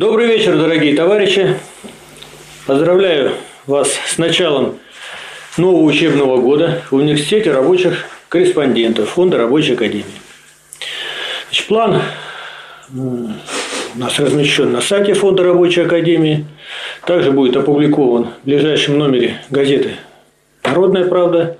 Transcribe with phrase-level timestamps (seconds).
[0.00, 1.56] Добрый вечер, дорогие товарищи.
[2.66, 3.32] Поздравляю
[3.66, 4.78] вас с началом
[5.58, 10.06] нового учебного года в Университете рабочих корреспондентов Фонда рабочей академии.
[11.48, 12.00] Значит, план
[12.96, 13.28] у
[13.96, 16.46] нас размещен на сайте Фонда рабочей академии.
[17.04, 19.96] Также будет опубликован в ближайшем номере газеты
[20.64, 21.58] «Народная правда».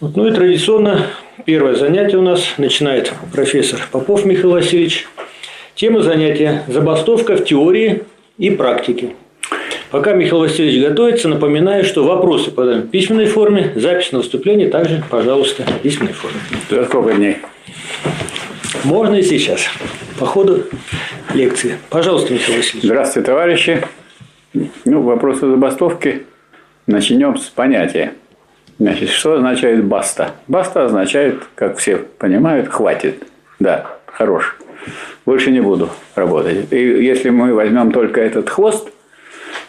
[0.00, 1.08] Вот, ну и традиционно
[1.44, 5.06] первое занятие у нас начинает профессор Попов Михаил Васильевич.
[5.74, 8.02] Тема занятия– забастовка в теории
[8.38, 9.10] и практике.
[9.90, 15.02] Пока Михаил Васильевич готовится, напоминаю, что вопросы подаем в письменной форме, запись на выступление также,
[15.10, 16.38] пожалуйста, в письменной форме.
[16.68, 17.38] За сколько дней?
[18.84, 19.62] Можно и сейчас,
[20.18, 20.64] по ходу
[21.34, 21.76] лекции.
[21.88, 22.84] Пожалуйста, Михаил Васильевич.
[22.84, 23.84] Здравствуйте, товарищи.
[24.84, 26.26] Ну, вопросы забастовки.
[26.86, 28.14] Начнем с понятия.
[28.78, 30.32] Значит, что означает баста?
[30.48, 33.24] Баста означает, как все понимают, хватит.
[33.58, 34.56] Да, хорош.
[35.30, 36.72] Больше не буду работать.
[36.72, 38.88] И если мы возьмем только этот хвост,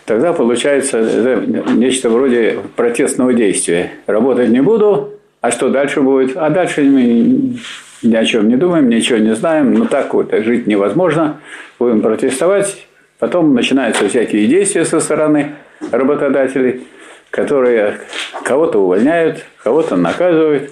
[0.06, 1.40] тогда получается
[1.76, 3.92] нечто вроде протестного действия.
[4.08, 6.36] Работать не буду, а что дальше будет?
[6.36, 7.58] А дальше мы
[8.02, 11.40] ни о чем не думаем, ничего не знаем, но так вот жить невозможно.
[11.78, 12.88] Будем протестовать,
[13.20, 15.52] потом начинаются всякие действия со стороны
[15.92, 16.88] работодателей,
[17.30, 18.00] которые
[18.44, 20.72] кого-то увольняют, кого-то наказывают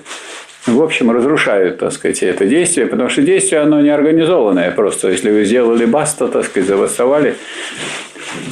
[0.66, 5.10] в общем, разрушают, так сказать, это действие, потому что действие, оно не организованное просто.
[5.10, 7.36] Если вы сделали баста, так сказать, забастовали,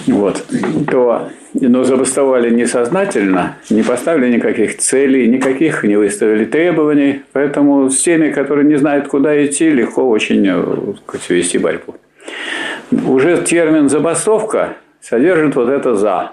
[0.07, 0.45] вот,
[0.89, 8.31] то, но забастовали несознательно, не поставили никаких целей, никаких не выставили требований, поэтому с теми,
[8.31, 11.95] которые не знают, куда идти, легко очень э, сказать, вести борьбу.
[12.91, 16.31] Уже термин «забастовка» содержит вот это «за»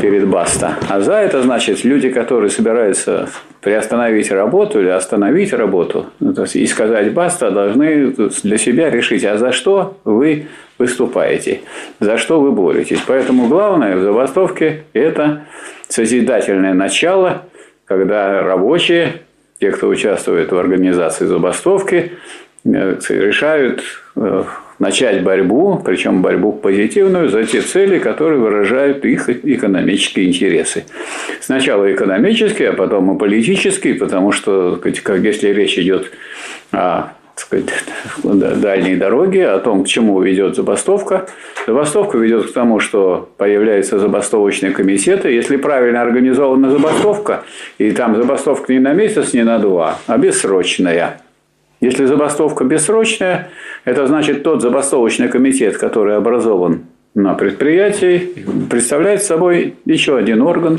[0.00, 0.76] перед баста.
[0.88, 3.28] А за это значит люди, которые собираются
[3.60, 9.24] приостановить работу или остановить работу ну, то есть, и сказать баста, должны для себя решить,
[9.24, 10.46] а за что вы
[10.78, 11.60] выступаете,
[12.00, 13.00] за что вы боретесь.
[13.06, 15.44] Поэтому главное в забастовке– это
[15.88, 17.44] созидательное начало,
[17.84, 19.22] когда рабочие,
[19.60, 22.12] те, кто участвует в организации забастовки,
[22.64, 23.82] э, решают
[24.16, 24.44] э,
[24.78, 30.84] начать борьбу, причем борьбу позитивную, за те цели, которые выражают их экономические интересы.
[31.40, 36.10] Сначала экономические, а потом и политические, потому что, как если речь идет
[36.72, 37.12] о
[38.22, 41.26] дальней дороге, о том, к чему ведет забастовка.
[41.66, 45.30] Забастовка ведет к тому, что появляются забастовочные комитеты.
[45.30, 47.44] Если правильно организована забастовка,
[47.78, 51.20] и там забастовка не на месяц, не на два, а бессрочная,
[51.84, 53.50] если забастовка бессрочная,
[53.84, 58.34] это значит тот забастовочный комитет, который образован на предприятии,
[58.70, 60.78] представляет собой еще один орган,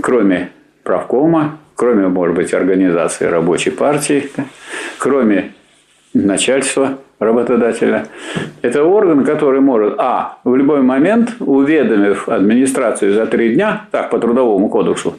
[0.00, 0.50] кроме
[0.84, 4.30] правкома, кроме, может быть, организации рабочей партии,
[4.98, 5.54] кроме
[6.14, 8.06] начальства работодателя.
[8.62, 14.18] Это орган, который может, а, в любой момент, уведомив администрацию за три дня, так, по
[14.18, 15.14] трудовому кодексу,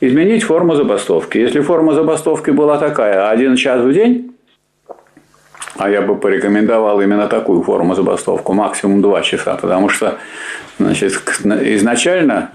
[0.00, 1.38] изменить форму забастовки.
[1.38, 4.32] Если форма забастовки была такая, один час в день,
[5.76, 10.18] а я бы порекомендовал именно такую форму забастовку, максимум два часа, потому что
[10.78, 11.12] значит,
[11.44, 12.52] изначально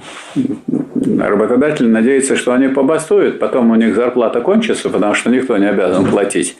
[1.19, 6.05] работодатель надеется, что они побастуют, потом у них зарплата кончится, потому что никто не обязан
[6.05, 6.57] платить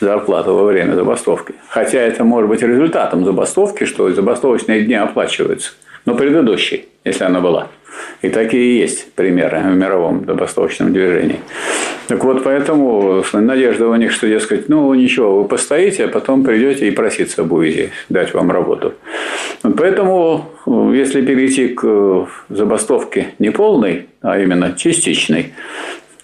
[0.00, 1.54] зарплату во время забастовки.
[1.68, 5.72] Хотя это может быть результатом забастовки, что забастовочные дни оплачиваются.
[6.04, 7.68] Но предыдущей, если она была.
[8.22, 11.40] И такие есть примеры в мировом забастовочном движении.
[12.08, 16.88] Так вот, поэтому надежда у них, что, дескать, ну ничего, вы постоите, а потом придете
[16.88, 18.94] и проситься будете дать вам работу.
[19.62, 20.50] Поэтому,
[20.92, 25.54] если перейти к забастовке не полной, а именно частичной,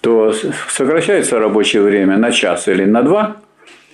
[0.01, 0.33] то
[0.69, 3.37] сокращается рабочее время на час или на два–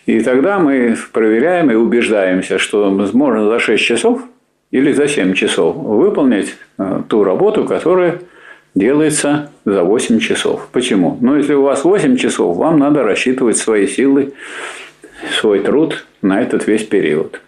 [0.07, 4.21] и тогда мы проверяем и убеждаемся, что можно за 6 часов
[4.71, 8.21] или за 7 часов выполнить э, ту работу, которая
[8.73, 10.69] делается за 8 часов.
[10.71, 11.17] Почему?
[11.19, 14.33] Ну, если у вас 8 часов, вам надо рассчитывать свои силы,
[15.41, 17.41] свой труд на этот весь период.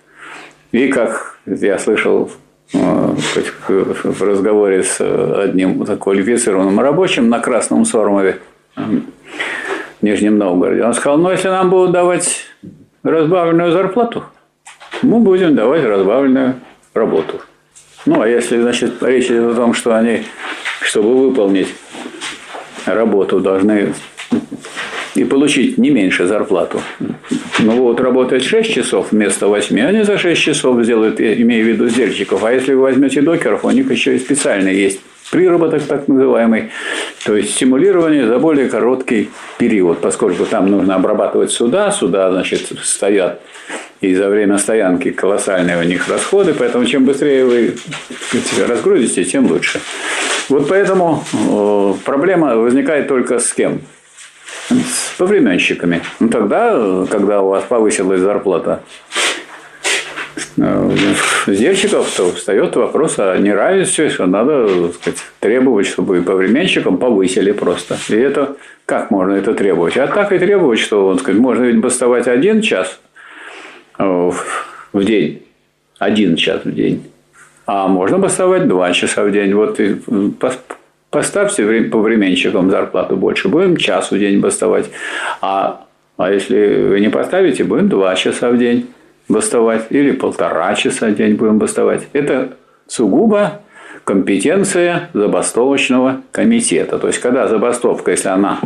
[0.74, 2.30] И как я слышал
[2.74, 8.40] э, в разговоре с одним квалифицированным рабочим на Красном Сормове,
[10.00, 10.84] в Нижнем Новгороде.
[10.84, 12.46] Он сказал, ну, если нам будут давать
[13.04, 14.24] разбавленную зарплату,
[15.02, 16.56] мы будем давать разбавленную
[16.94, 17.42] работу.
[18.06, 20.24] Ну, а если, значит, речь идет о том, что они,
[20.82, 21.74] чтобы выполнить
[22.86, 23.94] работу, должны
[25.16, 26.82] и получить не меньше зарплату.
[27.60, 31.90] Ну вот работать 6 часов вместо 8, они за 6 часов сделают, имея в виду
[31.90, 32.44] сдельщиков.
[32.44, 35.00] А если вы возьмете докеров, у них еще и специально есть
[35.32, 36.72] приработок так называемый,
[37.26, 39.30] то есть стимулирование за более короткий
[39.60, 43.40] период, поскольку там нужно обрабатывать суда, суда, значит, стоят
[44.02, 47.76] и за время стоянки колоссальные у них расходы, поэтому чем быстрее вы
[48.68, 49.82] разгрузите, тем лучше.
[50.48, 53.82] Вот поэтому э, проблема возникает только с кем?
[54.70, 56.02] С повременщиками.
[56.20, 58.84] Ну тогда, когда у вас повысилась зарплата
[60.58, 60.92] э,
[61.48, 67.98] сдельщиков, то встает вопрос о неравенстве, что надо сказать, требовать, чтобы и повременщикам повысили просто.
[68.10, 69.98] И это как можно это требовать?
[69.98, 73.00] А так и требовать, что он сказать, можно ведь бастовать один час
[73.98, 74.32] э,
[74.94, 75.42] в день,
[75.98, 77.10] один час в день.
[77.66, 79.54] А можно бастовать два часа в день.
[79.54, 79.80] Вот
[81.10, 84.90] поставьте по временщикам зарплату больше, будем час в день бастовать.
[85.42, 85.86] А,
[86.18, 88.88] а если вы не поставите, будем два часа в день
[89.30, 89.86] бастовать.
[89.90, 92.08] Или полтора часа в день будем бастовать.
[92.14, 92.54] Это
[92.88, 93.62] сугубо
[94.04, 96.98] компетенция забастовочного комитета.
[96.98, 98.60] То есть, когда забастовка, если она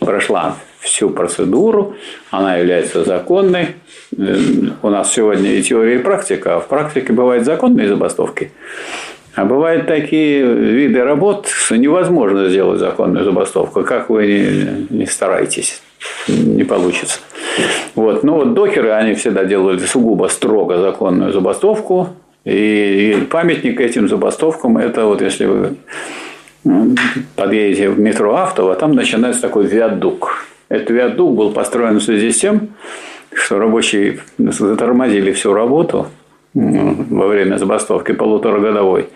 [0.00, 1.94] прошла всю процедуру,
[2.30, 3.76] она является законной.
[4.16, 4.36] Э,
[4.82, 8.50] у нас сегодня и теория, и практика, а в практике бывают законные забастовки.
[9.34, 13.82] А бывают такие виды работ, что невозможно сделать законную забастовку.
[13.84, 15.82] Как вы не, не стараетесь,
[16.26, 17.20] не получится.
[17.94, 18.24] Вот.
[18.24, 22.08] Ну вот докеры, они всегда делали сугубо строго законную забастовку.
[22.44, 25.76] И, и памятник этим забастовкам, это вот если вы
[27.36, 30.46] подъедете в метро Автово, там начинается такой виадук.
[30.68, 32.70] Этот виадук был построен в связи с тем,
[33.32, 36.08] что рабочие затормозили всю работу
[36.54, 39.08] во время забастовки полуторагодовой.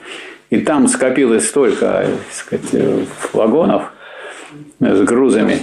[0.50, 2.70] И там скопилось столько сказать,
[3.32, 3.92] вагонов
[4.80, 5.58] с грузами,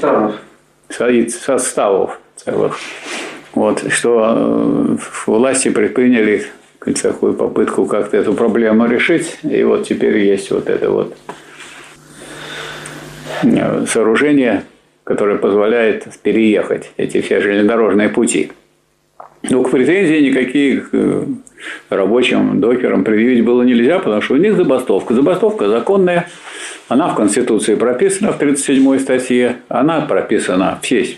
[1.34, 2.78] составов целых,
[3.54, 6.46] вот, что э, власти предприняли
[7.02, 9.38] такую попытку как-то эту проблему решить.
[9.44, 11.16] И вот теперь есть вот это вот
[13.44, 14.64] э, сооружение,
[15.04, 18.52] которое позволяет переехать эти все железнодорожные пути.
[19.44, 21.26] Ну, к претензии никаких э,
[21.90, 25.14] рабочим докерам предъявить было нельзя, потому что у них забастовка.
[25.14, 26.28] Забастовка законная,
[26.88, 31.16] она в Конституции прописана в 37 статье, она прописана, все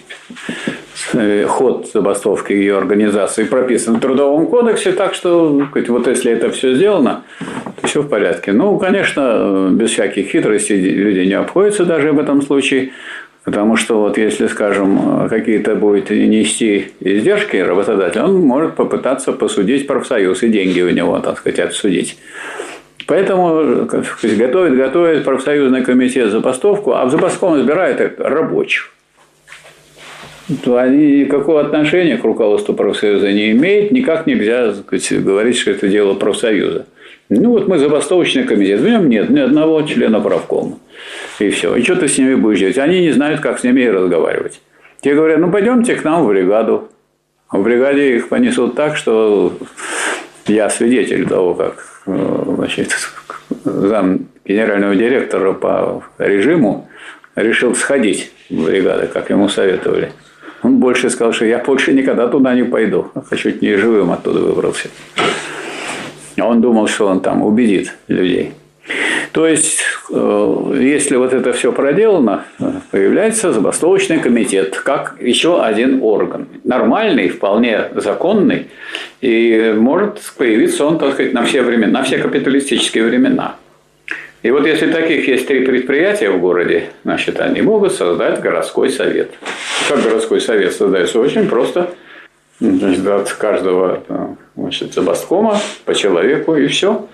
[1.14, 6.76] Э, ход забастовки ее организации прописан в Трудовом кодексе, так что вот если это все
[6.76, 7.24] сделано,
[7.82, 8.52] то все в порядке.
[8.52, 12.92] Ну, конечно, без всяких хитростей люди не обходятся даже в этом случае,
[13.44, 20.44] потому что вот если, скажем, какие-то будет нести издержки работодатель, он может попытаться посудить профсоюз
[20.44, 22.18] и деньги у него, так сказать, отсудить.
[23.06, 28.94] Поэтому готовит, готовит профсоюзный комитет забастовку, а в забастовку избирает рабочих
[30.64, 35.88] то они никакого отношения к руководству профсоюза не имеют, никак нельзя сказать, говорить, что это
[35.88, 36.86] дело профсоюза.
[37.30, 40.80] Ну вот мы забастовочный комитет, в нем нет ни одного члена правкома.
[41.40, 41.76] И все.
[41.76, 42.78] И что ты с ними будешь делать?
[42.78, 44.62] Они не знают, как с ними и разговаривать.
[45.02, 46.90] Те говорят, ну пойдемте к нам в бригаду.
[47.52, 49.58] В бригаде их понесут так, что
[50.48, 52.96] я свидетель того, как э, значит,
[53.64, 56.90] зам генерального директора по режиму
[57.36, 60.12] решил сходить в бригаду, как ему советовали.
[60.64, 63.12] Он больше сказал, что я больше никогда туда не пойду.
[63.30, 64.90] А чуть не живым оттуда выбрался.
[66.40, 68.54] Он думал, что он там убедит людей.
[69.32, 69.82] То есть,
[70.12, 72.46] э, если вот это все проделано,
[72.92, 76.48] появляется забастовочный комитет, как еще один орган.
[76.64, 78.68] Нормальный, вполне законный,
[79.22, 83.56] и может появиться он, так сказать, на все времена, на все капиталистические времена.
[84.44, 89.32] И вот если таких есть три предприятия в городе, значит, они могут создать городской совет.
[89.88, 91.20] Как городской совет создается?
[91.20, 91.92] Очень просто.
[92.60, 94.04] Значит, от каждого
[94.56, 97.08] значит, забасткома по человеку и все.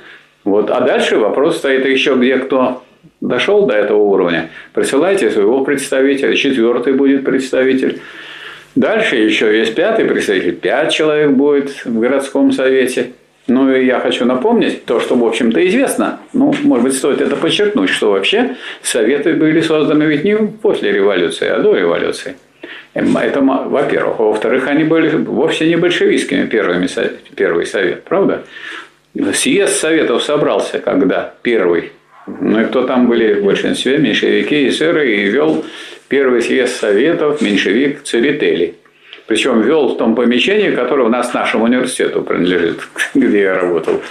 [0.49, 0.71] Вот.
[0.71, 2.83] А дальше вопрос стоит еще, где кто
[3.21, 4.49] дошел до этого уровня.
[4.73, 8.01] Присылайте своего представителя, четвертый будет представитель.
[8.75, 13.11] Дальше еще есть пятый представитель, пять человек будет в городском совете.
[13.47, 16.19] Ну и я хочу напомнить то, что, в общем-то, известно.
[16.33, 21.47] Ну, может быть, стоит это подчеркнуть, что вообще Советы были созданы ведь не после революции,
[21.47, 22.35] а до революции.
[22.95, 24.19] Эм, это, во-первых.
[24.19, 26.87] во-вторых, они были вовсе не большевистскими первыми,
[27.35, 28.43] первый совет, правда?
[29.33, 31.91] Съезд Советов собрался, когда первый.
[32.27, 33.97] Ну и кто там были в большинстве?
[33.97, 35.15] Меньшевики и эсеры.
[35.15, 35.65] И вел
[36.07, 38.75] первый съезд Советов меньшевик Церетели.
[39.25, 42.79] Причем вел в том помещении, которое у нас нашему университету принадлежит,
[43.13, 44.01] где я работал.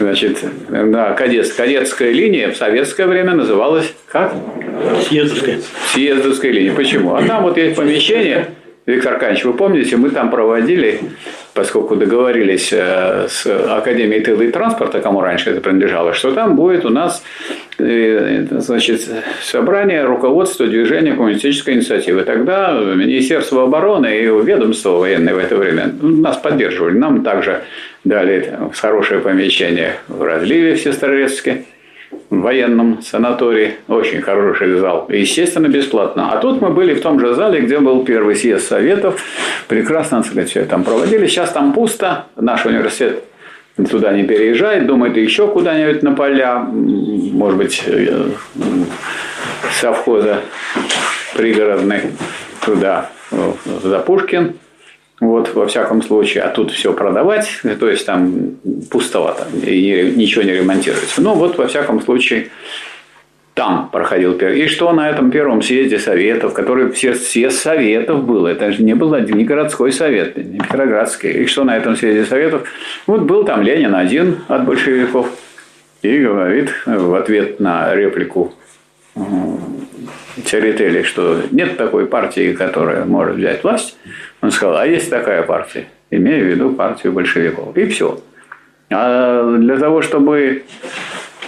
[0.00, 4.34] Значит, на кадет, кадетская линия в советское время называлась как?
[5.08, 5.60] Съездовская.
[5.92, 6.74] Съездовская линия.
[6.74, 7.14] Почему?
[7.14, 8.48] А там вот есть помещение,
[8.86, 11.00] Виктор Аркадьевич, вы помните, мы там проводили
[11.54, 16.84] поскольку договорились э, с Академией тыла и транспорта, кому раньше это принадлежало, что там будет
[16.84, 17.22] у нас
[17.78, 19.08] э, значит,
[19.42, 22.22] собрание руководства движения коммунистической инициативы.
[22.22, 26.98] Тогда Министерство обороны и ведомство военное в это время нас поддерживали.
[26.98, 27.62] Нам также
[28.02, 31.64] дали хорошее помещение в разливе в Сестрорецке
[32.30, 33.74] в военном санатории.
[33.88, 35.06] Очень хороший зал.
[35.08, 36.32] Естественно, бесплатно.
[36.32, 39.22] А тут мы были в том же зале, где был первый съезд Советов.
[39.68, 41.26] Прекрасно, так сказать, все там проводили.
[41.26, 42.26] Сейчас там пусто.
[42.36, 43.24] Наш университет
[43.90, 44.86] туда не переезжает.
[44.86, 46.58] Думает еще куда-нибудь на поля.
[46.60, 47.84] Может быть,
[49.80, 50.40] совхоза
[51.34, 52.00] пригородный
[52.64, 53.10] туда,
[53.82, 54.54] за Пушкин.
[55.24, 58.56] Вот, во всяком случае, а тут все продавать, то есть там
[58.90, 61.22] пустовато, и ничего не ремонтируется.
[61.22, 62.50] Ну, вот, во всяком случае,
[63.54, 64.60] там проходил первый.
[64.60, 68.94] И что на этом первом съезде советов, который все съезд советов был, это же не
[68.94, 71.30] был не городской совет, не Петроградский.
[71.30, 72.68] И что на этом съезде советов?
[73.06, 75.30] Вот был там Ленин один от большевиков
[76.02, 78.52] и говорит в ответ на реплику
[80.44, 83.96] Церетели, что нет такой партии, которая может взять власть.
[84.44, 87.74] Он сказал, а есть такая партия, имея в виду партию большевиков.
[87.78, 88.20] И все.
[88.90, 90.64] А для того, чтобы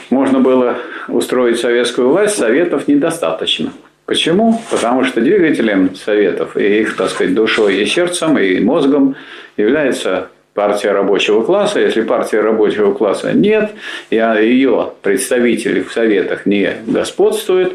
[0.09, 3.71] можно было устроить советскую власть, советов недостаточно.
[4.07, 4.63] Почему?
[4.71, 9.15] Потому что двигателем советов и их, так сказать, душой и сердцем, и мозгом
[9.59, 11.81] является партия рабочего класса.
[11.81, 13.73] Если партия рабочего класса нет,
[14.09, 17.75] и ее представители в советах не господствуют,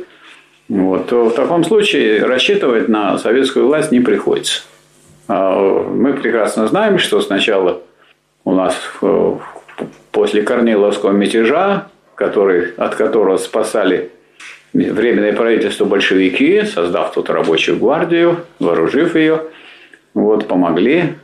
[0.67, 4.63] вот, то в таком случае рассчитывать на советскую власть не приходится.
[5.33, 7.81] А, мы прекрасно знаем, что сначала
[8.43, 9.35] у нас э,
[10.11, 14.11] после Корниловского мятежа, который, от которого спасали
[14.73, 19.43] Временное правительство большевики, создав тут рабочую гвардию, вооружив ее,
[20.13, 21.15] вот, помогли.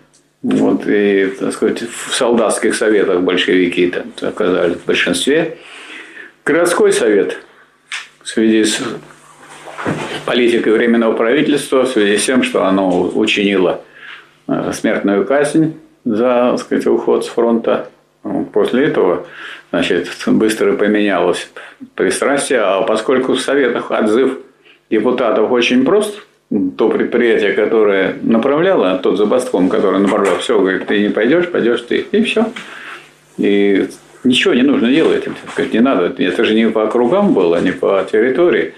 [0.42, 5.58] Вот, и, так сказать, в солдатских советах большевики оказались в большинстве.
[6.46, 7.40] Городской совет
[8.22, 8.82] в связи с
[10.26, 13.82] политикой Временного правительства, в связи с тем, что оно учинило
[14.74, 15.76] смертную казнь
[16.06, 17.90] за так сказать, уход с фронта.
[18.54, 19.26] После этого
[19.72, 21.50] значит, быстро поменялось
[21.96, 24.40] пристрастие, а поскольку в Советах отзыв
[24.90, 26.24] депутатов очень прост,
[26.78, 32.06] то предприятие, которое направляло, тот забастком, который направлял, все, говорит, ты не пойдешь, пойдешь ты,
[32.12, 32.46] и все.
[33.38, 33.88] И
[34.24, 35.28] ничего не нужно делать,
[35.74, 38.74] не надо, это же не по округам было, не по территории.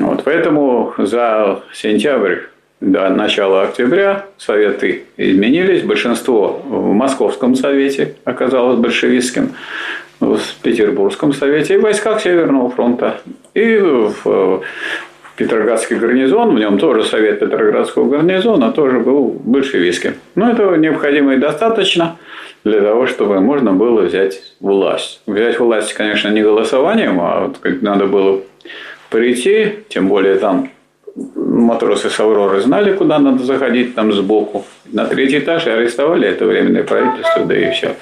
[0.00, 2.40] Вот, поэтому за сентябрь
[2.80, 5.82] до начала октября советы изменились.
[5.82, 9.52] Большинство в Московском совете оказалось большевистским,
[10.20, 13.20] в Петербургском совете и в войсках Северного фронта.
[13.54, 14.62] И в
[15.36, 20.14] Петроградский гарнизон, в нем тоже совет Петроградского гарнизона тоже был большевистским.
[20.34, 22.18] Но этого необходимо и достаточно
[22.64, 25.22] для того, чтобы можно было взять власть.
[25.26, 28.40] Взять власть, конечно, не голосованием, а вот как надо было
[29.08, 30.68] прийти, тем более там
[31.16, 34.64] матросы с Авроры знали, куда надо заходить, там сбоку.
[34.92, 37.96] На третий этаж и арестовали это временное правительство, да и все.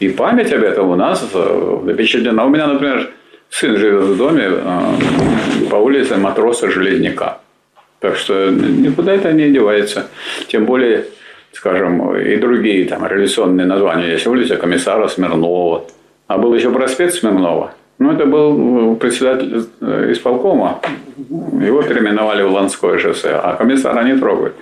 [0.00, 2.44] И память об этом у нас запечатлена.
[2.44, 3.10] У меня, например,
[3.50, 7.38] сын живет в доме э, по улице матроса Железняка.
[8.00, 10.08] Так что никуда это не девается.
[10.48, 11.06] Тем более,
[11.52, 14.12] скажем, и другие там революционные названия.
[14.12, 15.86] Есть улица комиссара Смирнова.
[16.26, 17.74] А был еще проспект Смирнова.
[17.98, 20.80] Ну, это был председатель э, исполкома.
[21.16, 24.54] Его переименовали в Ланское шоссе, а комиссара не трогают.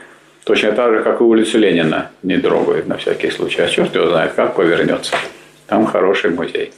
[0.44, 3.62] Точно так же, как и улицу Ленина не трогают на всякий случай.
[3.62, 5.14] А черт его знает, как повернется.
[5.66, 6.72] Там хороший музей.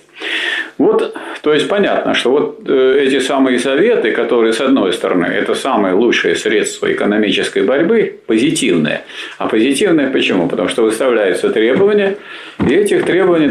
[0.79, 5.55] Вот, то есть понятно, что вот э, эти самые советы, которые, с одной стороны, это
[5.55, 9.03] самые лучшие средства экономической борьбы, позитивные.
[9.39, 10.49] А позитивные почему?
[10.49, 12.17] Потому что выставляются требования,
[12.61, 13.49] и этих требований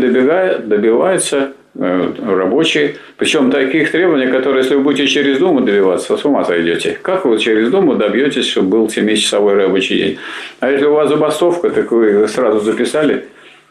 [1.38, 2.96] Э, рабочие.
[3.18, 6.98] Причем таких требований, которые, если вы будете через Думу добиваться, с ума сойдете.
[7.02, 10.18] Как вы через Думу добьетесь, чтобы был 7-часовой рабочий день?
[10.60, 13.26] А если у вас забастовка, так вы сразу записали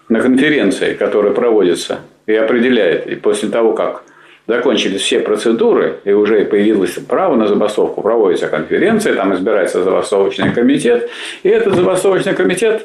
[0.09, 4.02] на конференции, которая проводится и определяет, и после того, как
[4.49, 11.09] закончились все процедуры, и уже появилось право на забастовку, проводится конференция, там избирается забастовочный комитет,
[11.44, 12.85] и этот забастовочный комитет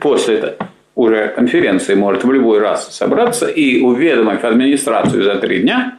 [0.00, 0.56] после
[0.98, 5.96] уже конференции может в любой раз собраться и уведомить администрацию за три дня,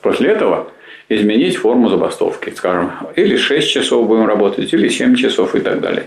[0.00, 0.72] после этого
[1.10, 6.04] изменить форму забастовки, скажем, или 6 часов будем работать, или 7 часов и так далее.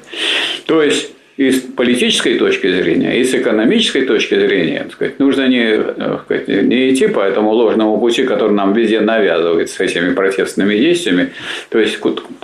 [0.65, 5.79] То есть, и с политической точки зрения, и с экономической точки зрения, сказать, нужно не,
[6.23, 11.29] сказать, не идти по этому ложному пути, который нам везде навязывают с этими протестными действиями,
[11.69, 11.99] то есть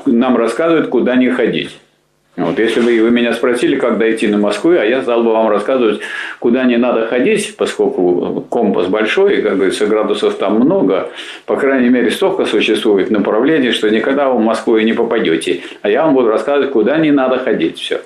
[0.06, 1.72] нам рассказывают, куда не ходить.
[2.38, 5.50] Вот, если бы вы меня спросили, как дойти на Москву, а я стал бы вам
[5.50, 6.02] рассказывать,
[6.38, 11.10] куда не надо ходить, поскольку компас большой, и, как говорится, градусов там много,
[11.48, 15.62] по крайней мере, столько существует направлений, что никогда вы в Москву и не попадете.
[15.82, 17.80] А я вам буду рассказывать, куда не надо ходить.
[17.80, 18.02] Все.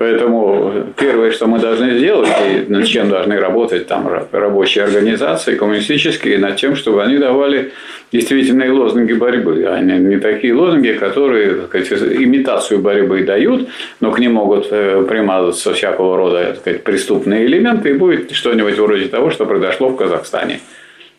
[0.00, 6.38] Поэтому первое, что мы должны сделать, и над чем должны работать там рабочие организации, коммунистические,
[6.38, 7.72] над тем, чтобы они давали
[8.10, 13.68] действительные лозунги борьбы, а не, не такие лозунги, которые так сказать, имитацию борьбы дают,
[14.00, 18.78] но к ним могут э, примазаться всякого рода так сказать, преступные элементы, и будет что-нибудь
[18.78, 20.60] вроде того, что произошло в Казахстане.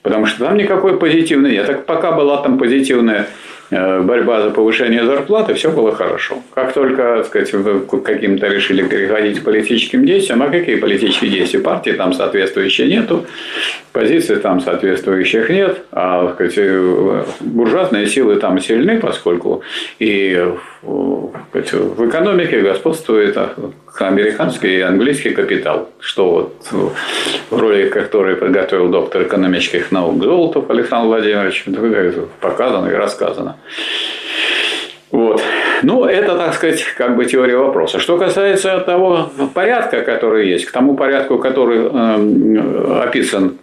[0.01, 1.67] Потому что там никакой позитивной нет.
[1.67, 3.27] Так пока была там позитивная
[3.71, 6.35] борьба за повышение зарплаты, все было хорошо.
[6.53, 7.51] Как только, так сказать,
[8.03, 11.61] каким-то решили переходить к политическим действиям, а какие политические действия?
[11.61, 13.25] Партии там соответствующие нету,
[13.93, 19.63] позиций там соответствующих нет, а так сказать, э, буржуазные силы там сильны, поскольку
[19.99, 23.37] и в экономике господствует
[23.99, 26.93] американский и английский капитал, что вот
[27.49, 31.65] в роли которой подготовил доктор экономических наук Золотов Александр Владимирович,
[32.39, 33.57] показано и рассказано.
[35.11, 35.41] Вот.
[35.83, 37.99] Ну, это, так сказать, как бы теория вопроса.
[37.99, 43.57] Что касается того порядка, который есть, к тому порядку, который э, описан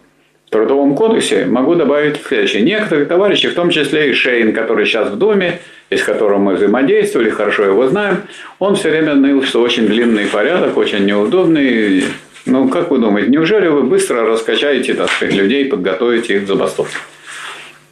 [0.46, 2.62] в Трудовом кодексе, могу добавить следующее.
[2.62, 5.58] Некоторые товарищи, в том числе и Шейн, который сейчас в Доме, и
[5.96, 8.22] с которым мы взаимодействовали, хорошо его знаем,
[8.58, 12.04] он все время ныл, что очень длинный порядок, очень неудобный.
[12.46, 16.96] Ну, как вы думаете, неужели вы быстро раскачаете, так сказать, людей, подготовите их к забастовке?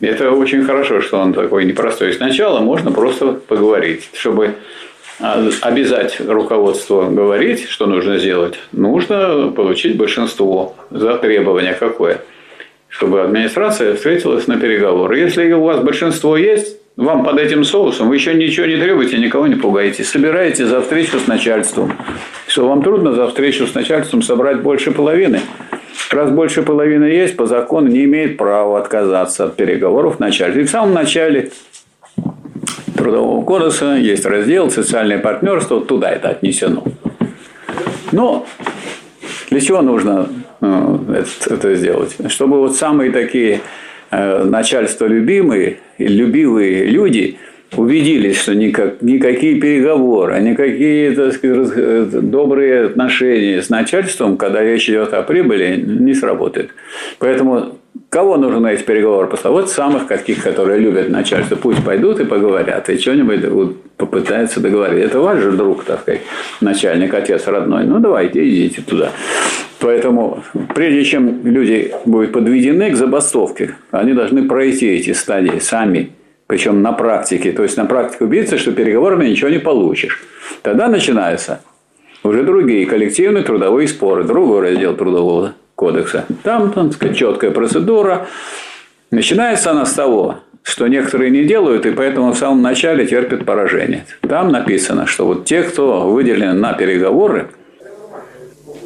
[0.00, 2.12] Это очень хорошо, что он такой непростой.
[2.12, 4.54] Сначала можно просто поговорить, чтобы
[5.62, 12.20] обязать руководство говорить, что нужно сделать, нужно получить большинство за требование какое,
[12.88, 15.18] чтобы администрация встретилась на переговоры.
[15.18, 19.46] Если у вас большинство есть, вам под этим соусом, вы еще ничего не требуете, никого
[19.46, 20.02] не пугаете.
[20.02, 21.92] Собираете за встречу с начальством.
[22.46, 25.40] Что вам трудно за встречу с начальством собрать больше половины.
[26.10, 30.60] Раз больше половины есть, по закону не имеет права отказаться от переговоров начальства.
[30.60, 31.50] И в самом начале
[32.96, 36.82] Трудового кодекса есть раздел «Социальное партнерство», туда это отнесено.
[38.10, 38.46] Но
[39.50, 40.28] для чего нужно
[40.60, 42.16] э, это сделать?
[42.28, 43.60] Чтобы вот самые такие
[44.08, 47.38] Э, начальство любимые, любивые люди
[47.74, 54.88] убедились, что никак, никакие переговоры, никакие так сказать, э, добрые отношения с начальством, когда речь
[54.88, 56.70] идет о прибыли, не сработают.
[57.18, 57.76] Поэтому
[58.08, 59.52] кого нужно эти переговоры послать?
[59.52, 61.56] Вот самых каких, которые любят начальство.
[61.56, 65.06] Пусть пойдут и поговорят, и что-нибудь попытаются договориться.
[65.06, 66.22] Это ваш же друг, так сказать,
[66.60, 67.84] начальник, отец родной.
[67.84, 69.10] Ну, давайте, идите туда.
[69.86, 70.42] Поэтому,
[70.74, 76.10] прежде чем люди будут подведены к забастовке, они должны пройти эти стадии сами,
[76.48, 77.52] причем на практике.
[77.52, 80.24] То есть, на практике убедиться, что переговорами ничего не получишь.
[80.62, 81.60] Тогда начинаются
[82.24, 86.24] уже другие коллективные трудовые споры, другой раздел трудового кодекса.
[86.42, 88.26] Там, так сказать, четкая процедура.
[89.12, 94.04] Начинается она с того, что некоторые не делают, и поэтому в самом начале терпят поражение.
[94.22, 97.50] Там написано, что вот те, кто выделены на переговоры,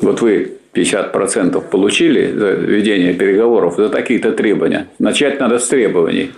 [0.03, 4.87] вот вы 50% получили за ведение переговоров за такие-то требования.
[4.99, 6.31] Начать надо с требований.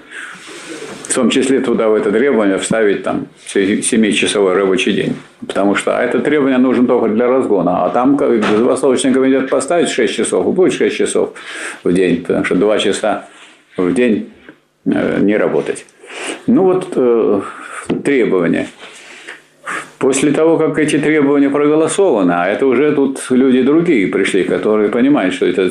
[1.08, 5.16] В том числе туда в это требование вставить там 7-часовой рабочий день.
[5.46, 7.84] Потому что а это требование нужно только для разгона.
[7.84, 11.34] А там как забастовочный комитет поставить 6 часов, и будет 6 часов
[11.84, 12.22] в день.
[12.22, 13.28] Потому что 2 часа
[13.76, 14.30] в день
[14.86, 15.84] э, не работать.
[16.46, 17.40] Ну вот э,
[18.02, 18.68] требования.
[20.02, 25.32] После того, как эти требования проголосованы, а это уже тут люди другие пришли, которые понимают,
[25.32, 25.70] что это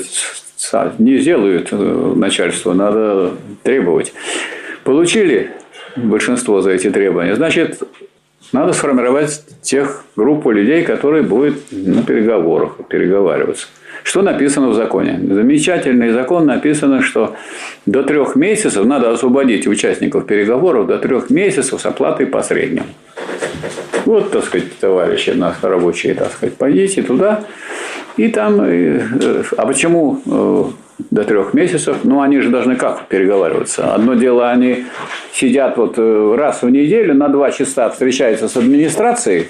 [1.00, 4.14] не сделают э, начальство, надо требовать.
[4.86, 5.52] Получили
[5.98, 7.84] большинство за эти требования, значит,
[8.54, 13.68] надо сформировать тех группу людей, которые будут на переговорах переговариваться.
[14.04, 15.20] Что написано в законе?
[15.22, 17.36] Замечательный закон написано, что
[17.86, 22.88] до трех месяцев надо освободить участников переговоров до трех месяцев с оплатой по среднему.
[24.06, 27.44] Вот, так сказать, товарищи нас рабочие, так сказать, пойдите туда.
[28.18, 29.02] И там, э,
[29.58, 30.64] а почему э,
[31.10, 31.98] до трех месяцев?
[32.04, 33.94] Ну, они же должны как переговариваться?
[33.94, 34.86] Одно дело, они
[35.34, 39.48] сидят вот э, раз в неделю на два часа встречаются с администрацией,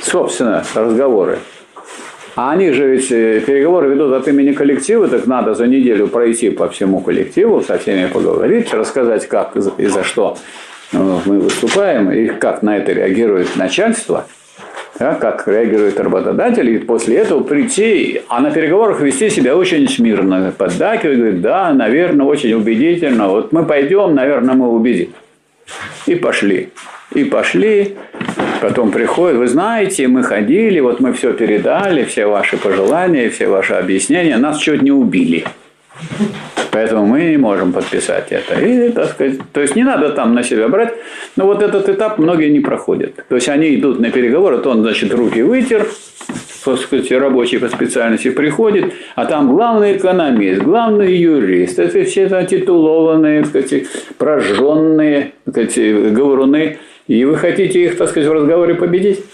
[0.00, 1.38] собственно, разговоры.
[2.36, 6.68] А они же ведь переговоры ведут от имени коллектива, так надо за неделю пройти по
[6.68, 10.36] всему коллективу, со всеми поговорить, рассказать, как и за что
[10.92, 14.26] мы выступаем, и как на это реагирует начальство,
[14.98, 20.52] да, как реагирует работодатель, и после этого прийти, а на переговорах вести себя очень смирно,
[20.56, 25.12] поддакивать, говорит, да, наверное, очень убедительно, вот мы пойдем, наверное, мы убедим.
[26.06, 26.70] И пошли.
[27.12, 27.96] И пошли,
[28.60, 33.74] Потом приходят, вы знаете, мы ходили, вот мы все передали, все ваши пожелания, все ваши
[33.74, 35.44] объяснения, нас чуть не убили.
[36.72, 38.60] Поэтому мы не можем подписать это.
[38.60, 40.92] И, так сказать, то есть не надо там на себя брать.
[41.36, 43.14] Но вот этот этап многие не проходят.
[43.28, 45.86] То есть они идут на переговоры, то он, значит, руки вытер,
[46.64, 52.44] так сказать, рабочий по специальности приходит, а там главный экономист, главный юрист, это все это
[52.44, 53.86] титулованные, так сказать,
[54.18, 56.78] прожженные так сказать, говоруны.
[57.06, 59.24] И вы хотите их, так сказать, в разговоре победить?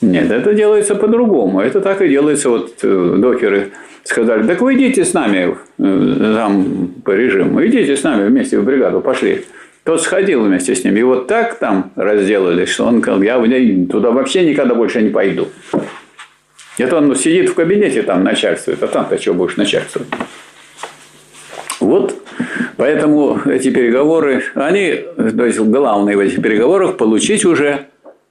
[0.00, 1.60] Нет, это делается по-другому.
[1.60, 3.70] Это так и делается, вот э, докеры
[4.08, 8.64] сказали, так вы идите с нами э, там по режиму, идите с нами вместе в
[8.64, 9.44] бригаду, пошли.
[9.84, 10.96] Тот сходил вместе с ним.
[10.96, 13.38] И вот так там разделались, что он сказал, я
[13.90, 15.48] туда вообще никогда больше не пойду.
[16.78, 20.08] Это он сидит в кабинете, там начальствует, а там-то что будешь начальствовать?
[21.80, 22.14] Вот,
[22.76, 27.86] поэтому эти переговоры, они, то есть главное в этих переговорах получить уже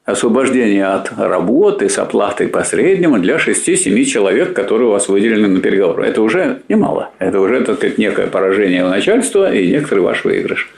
[0.08, 5.60] освобождение от работы с оплатой по среднему для 6-7 человек, которые у вас выделены на
[5.60, 6.06] переговоры.
[6.06, 7.10] Это уже немало.
[7.20, 10.72] Это уже, так сказать, некое поражение у начальства и некоторый ваш выигрыш.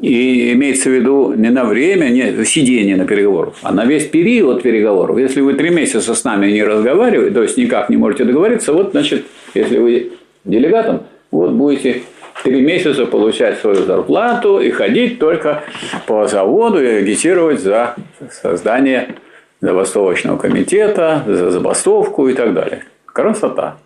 [0.00, 4.62] И имеется в виду не на время не сидение на переговорах, а на весь период
[4.62, 5.18] переговоров.
[5.18, 8.92] Если вы три месяца с нами не разговариваете, то есть никак не можете договориться, вот,
[8.92, 10.12] значит, если вы
[10.46, 12.00] делегатом, вот будете
[12.42, 15.62] три месяца получать свою зарплату и ходить только
[16.06, 17.94] по заводу и агитировать за
[18.30, 19.16] создание
[19.60, 22.84] забастовочного комитета, за забастовку и так далее.
[23.06, 23.76] Красота.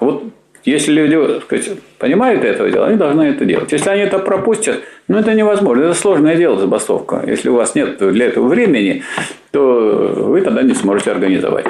[0.00, 0.24] Вот
[0.66, 3.70] если люди сказать, понимают этого дела, они должны это делать.
[3.70, 5.82] Если они это пропустят, ну это невозможно.
[5.84, 7.22] Это сложное дело, забастовка.
[7.24, 9.04] Если у вас нет для этого времени,
[9.52, 11.66] то вы тогда не сможете организовать.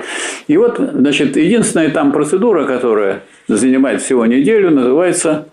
[0.48, 5.46] И вот, значит, единственная там процедура, которая занимает всего неделю, называется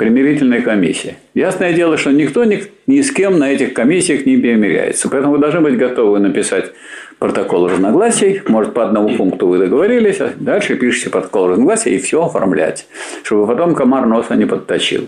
[0.00, 1.16] примирительная комиссия.
[1.34, 5.10] Ясное дело, что никто ни, ни с кем на этих комиссиях не примиряется.
[5.10, 6.72] Поэтому вы должны быть готовы написать
[7.18, 8.40] протокол разногласий.
[8.48, 12.86] Может, по одному пункту вы договорились, а дальше пишете протокол разногласий и все оформлять,
[13.24, 15.06] чтобы потом комар носа не подточил.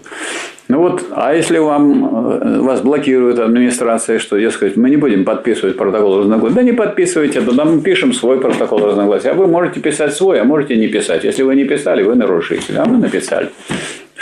[0.69, 5.79] Ну вот, а если вам, э, вас блокирует администрация, что, дескать, мы не будем подписывать
[5.79, 9.31] протокол разногласий, да не подписывайте, тогда мы пишем свой протокол разногласий.
[9.31, 11.25] А вы можете писать свой, а можете не писать.
[11.25, 13.49] Если вы не писали, вы нарушитель, а мы написали.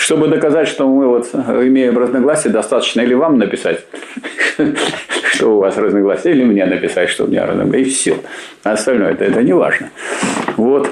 [0.01, 3.85] Чтобы доказать, что мы вот имеем разногласия, достаточно или вам написать,
[5.35, 8.17] что у вас разногласия, или мне написать, что у меня разногласия, и все.
[8.63, 9.91] Остальное это, это не важно.
[10.57, 10.91] Вот.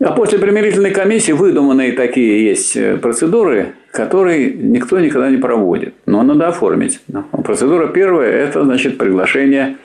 [0.00, 5.92] А после примирительной комиссии выдуманные такие есть э, процедуры, которые никто никогда не проводит.
[6.06, 7.00] Но надо оформить.
[7.44, 9.76] Процедура первая– это, значит, приглашение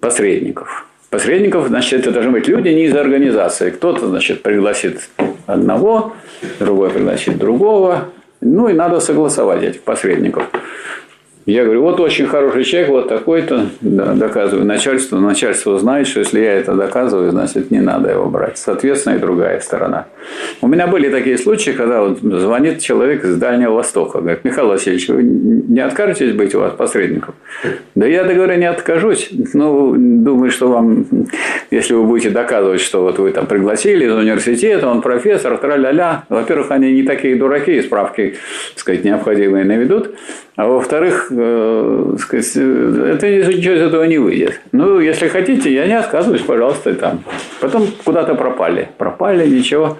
[0.00, 0.88] посредников.
[1.16, 3.70] Посредников, значит, это должны быть люди не из организации.
[3.70, 5.08] Кто-то, значит, пригласит
[5.46, 6.12] одного,
[6.60, 8.10] другой пригласит другого.
[8.42, 10.44] Ну и надо согласовать этих посредников.
[11.46, 15.20] Я говорю, вот очень хороший человек, вот такой-то, да, доказываю начальству.
[15.20, 18.58] Начальство знает, что если я это доказываю, значит, не надо его брать.
[18.58, 20.06] Соответственно, и другая сторона.
[20.60, 24.18] У меня были такие случаи, когда вот звонит человек из Дальнего Востока.
[24.18, 27.36] Говорит, Михаил Васильевич, вы не откажетесь быть у вас посредником?
[27.94, 29.30] Да я, говорю, не откажусь.
[29.54, 31.06] Ну, думаю, что вам,
[31.70, 36.24] если вы будете доказывать, что вот вы там пригласили из университета, он профессор, тра-ля-ля.
[36.28, 38.34] Во-первых, они не такие дураки, справки,
[38.74, 40.10] так сказать, необходимые наведут.
[40.56, 44.60] А во-вторых, э, сказать, это ничего из этого не выйдет.
[44.72, 47.24] Ну, если хотите, я не отказываюсь, пожалуйста, там.
[47.60, 48.88] Потом куда-то пропали.
[48.98, 49.98] Пропали, ничего.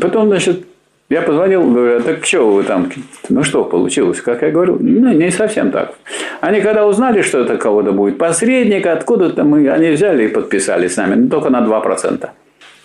[0.00, 0.64] Потом, значит,
[1.10, 2.90] я позвонил, говорю, «А так что вы там,
[3.28, 4.20] ну что получилось?
[4.20, 5.94] Как я говорю, ну, не совсем так.
[6.40, 10.96] Они когда узнали, что это кого-то будет посредник, откуда-то мы, они взяли и подписали с
[10.96, 12.28] нами, но только на 2%,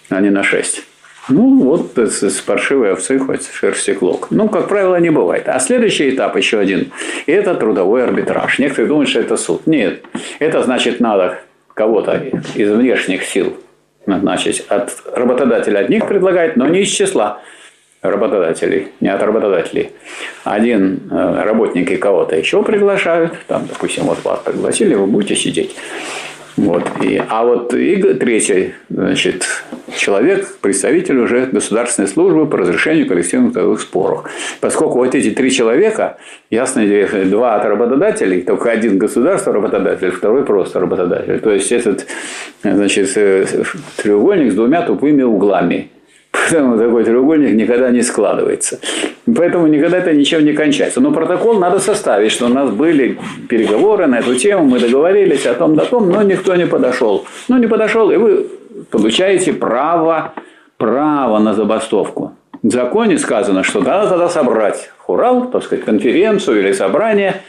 [0.09, 0.81] а не на 6%.
[1.29, 4.27] Ну, вот с паршивой овцы хоть шерсти клок.
[4.29, 5.47] Ну, как правило, не бывает.
[5.47, 6.91] А следующий этап еще один.
[7.25, 8.59] И это трудовой арбитраж.
[8.59, 9.65] Некоторые думают, что это суд.
[9.65, 10.03] Нет.
[10.39, 11.39] Это значит, надо
[11.73, 13.57] кого-то из внешних сил
[14.05, 14.65] назначить.
[14.69, 17.41] От работодателя одних предлагать, но не из числа
[18.01, 19.91] работодателей, не от работодателей.
[20.43, 25.75] Один э, работники кого-то еще приглашают, там, допустим, вот вас пригласили, вы будете сидеть.
[26.57, 26.83] Вот.
[27.01, 29.45] И, а вот и третий значит,
[29.97, 34.29] человек, представитель уже государственной службы по разрешению коллективных трудовых споров.
[34.61, 36.17] Поскольку вот эти три человека,
[36.49, 36.85] ясно,
[37.25, 41.39] два от работодателей, только один государство работодатель, второй просто работодатель.
[41.39, 42.07] То есть этот
[42.63, 43.45] значит, э,
[43.97, 45.89] треугольник с двумя тупыми углами.
[46.49, 48.79] Такой треугольник никогда не складывается.
[49.25, 51.01] Поэтому никогда это ничем не кончается.
[51.01, 53.17] Но протокол надо составить, что у нас были
[53.49, 57.25] переговоры на эту тему, мы договорились о том, о том, но никто не подошел.
[57.47, 58.47] Ну, не подошел, и вы
[58.91, 60.33] получаете право,
[60.77, 62.33] право на забастовку.
[62.61, 67.41] В законе сказано, что надо тогда собрать хурал, так сказать, конференцию или собрание,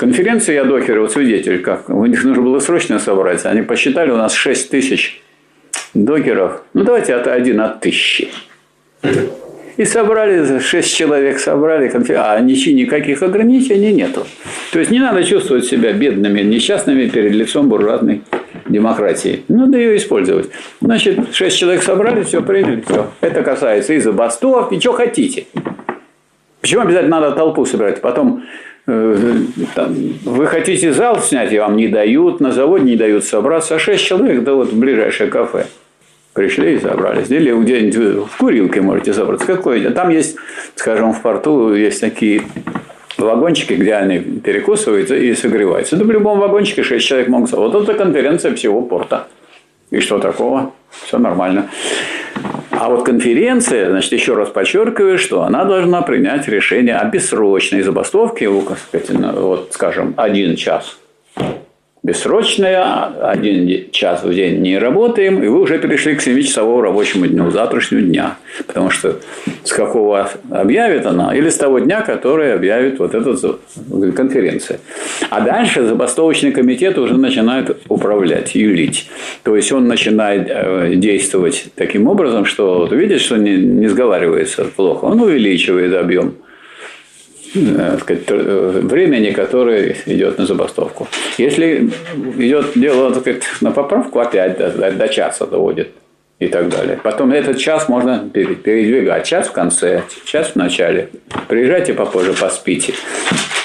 [0.00, 3.44] Конференция я докеры, вот свидетель, как у них нужно было срочно собрать.
[3.44, 5.20] Они посчитали, у нас 6 тысяч
[5.94, 6.62] докеров.
[6.74, 8.28] Ну, давайте от один от тысячи.
[9.76, 14.26] И собрали, 6 человек собрали конференцию, а ничего, никаких ограничений нету.
[14.72, 18.22] То есть не надо чувствовать себя бедными, несчастными перед лицом буржуазной
[18.68, 19.42] демократии.
[19.48, 20.50] Надо ее использовать.
[20.82, 23.10] Значит, 6 человек собрали, все приняли, все.
[23.22, 25.46] Это касается и забастовок, и что хотите.
[26.60, 28.02] Почему обязательно надо толпу собирать?
[28.02, 28.44] Потом
[28.86, 34.04] вы хотите зал снять, и вам не дают, на заводе не дают собраться, а шесть
[34.04, 35.66] человек, да вот в ближайшее кафе.
[36.32, 37.28] Пришли и собрались.
[37.30, 39.46] Или где-нибудь в курилке можете собраться.
[39.46, 40.36] Какой Там есть,
[40.76, 42.42] скажем, в порту есть такие
[43.18, 45.96] вагончики, где они перекусываются и согреваются.
[45.96, 47.50] Да в любом вагончике шесть человек могут.
[47.52, 49.26] Вот это конференция всего порта.
[49.90, 50.72] И что такого?
[50.90, 51.68] Все нормально.
[52.70, 58.48] А вот конференция, значит, еще раз подчеркиваю, что она должна принять решение о бессрочной забастовке,
[58.48, 60.96] вот, скажем, один час
[62.02, 67.50] бессрочная, один час в день не работаем, и вы уже перешли к 7-часовому рабочему дню,
[67.50, 68.38] завтрашнего дня.
[68.66, 69.16] Потому что
[69.64, 73.36] с какого объявит она, или с того дня, который объявит вот эта
[74.12, 74.80] конференция.
[75.28, 79.08] А дальше забастовочный комитет уже начинает управлять, юлить.
[79.42, 84.64] То есть он начинает э, действовать таким образом, что вот видите, что не, не сговаривается
[84.64, 86.34] плохо, он увеличивает объем
[88.00, 91.08] сказать, э, времени, которое идет на забастовку.
[91.38, 91.90] Если
[92.38, 95.88] идет дело сказать, на поправку, опять до, до часа доводит
[96.38, 96.98] и так далее.
[97.02, 99.26] Потом этот час можно передвигать.
[99.26, 101.10] Час в конце, час в начале.
[101.48, 102.94] Приезжайте попозже, поспите.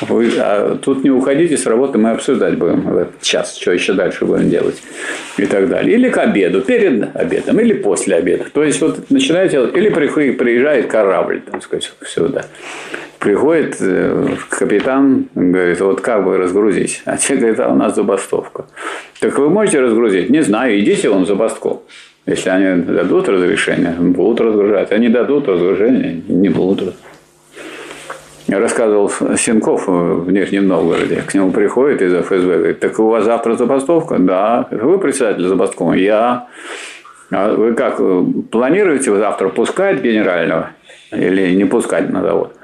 [0.01, 3.93] Вы, а тут не уходите с работы, мы обсуждать будем в этот час, что еще
[3.93, 4.81] дальше будем делать
[5.37, 5.95] и так далее.
[5.95, 8.45] Или к обеду, перед обедом, или после обеда.
[8.53, 12.45] То есть, вот начинаете, или приезжает корабль, так сказать, сюда
[13.19, 17.01] приходит э, капитан, говорит, вот как бы разгрузить?
[17.05, 18.65] А те говорят, а у нас забастовка.
[19.19, 20.29] Так вы можете разгрузить?
[20.29, 21.83] Не знаю, идите вон в забастовку.
[22.25, 24.91] Если они дадут разрешение, будут разгружать.
[24.91, 26.95] Они дадут разгружение, не будут.
[28.47, 31.23] Я рассказывал Сенков в Нижнем Новгороде.
[31.25, 34.17] К нему приходит из ФСБ, говорит, так у вас завтра забастовка?
[34.19, 34.67] Да.
[34.69, 35.99] Вы председатель забастовки?
[35.99, 36.47] Я.
[37.31, 37.99] А вы как,
[38.51, 40.71] планируете завтра пускать генерального
[41.11, 42.55] или не пускать на завод?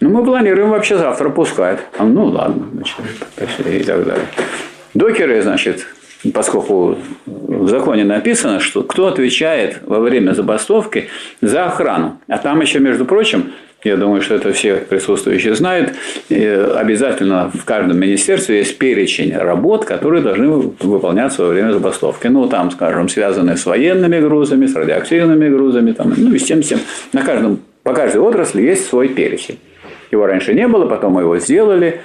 [0.00, 1.80] Ну, мы планируем вообще завтра пускать.
[1.98, 2.96] А, ну, ладно, значит,
[3.66, 4.26] и так далее.
[4.94, 5.86] Докеры, значит,
[6.32, 11.08] поскольку в законе написано, что кто отвечает во время забастовки
[11.40, 12.20] за охрану.
[12.28, 13.52] А там еще, между прочим,
[13.84, 15.94] я думаю, что это все присутствующие знают,
[16.30, 22.26] обязательно в каждом министерстве есть перечень работ, которые должны выполняться во время забастовки.
[22.26, 26.62] Ну, там, скажем, связанные с военными грузами, с радиоактивными грузами, там, ну и с тем,
[26.62, 26.80] с тем.
[27.12, 29.58] На каждом, по каждой отрасли есть свой перечень.
[30.10, 32.00] Его раньше не было, потом мы его сделали,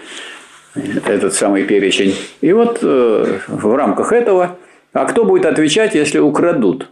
[0.76, 2.16] этот самый перечень.
[2.42, 4.58] И вот э, в рамках этого,
[4.92, 6.90] а кто будет отвечать, если украдут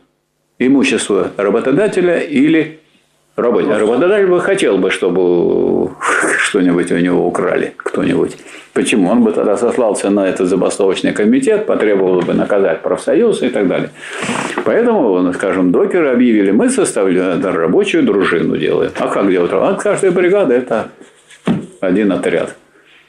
[0.60, 2.80] имущество работодателя или
[3.36, 3.80] работодателя?
[3.80, 5.92] Работодатель бы хотел бы, чтобы
[6.52, 8.36] что-нибудь у него украли, кто-нибудь.
[8.74, 9.10] Почему?
[9.10, 13.90] Он бы тогда сослался на этот забастовочный комитет, потребовал бы наказать профсоюз и так далее.
[14.66, 18.92] Поэтому, скажем, докеры объявили, мы составляем рабочую дружину делаем.
[19.00, 19.52] А как делать?
[19.54, 20.90] А каждая бригада– это
[21.80, 22.58] один отряд.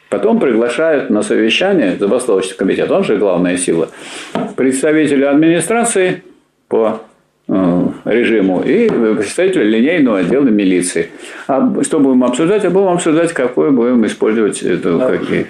[0.08, 3.88] Потом приглашают на совещание забастовочный комитет, он же главная сила,
[4.54, 6.22] представителя администрации
[6.68, 7.00] по
[7.48, 11.10] э, режиму и представителя линейного отдела милиции.
[11.46, 12.64] А что будем обсуждать?
[12.64, 15.46] А будем обсуждать, какой будем использовать эту, какие.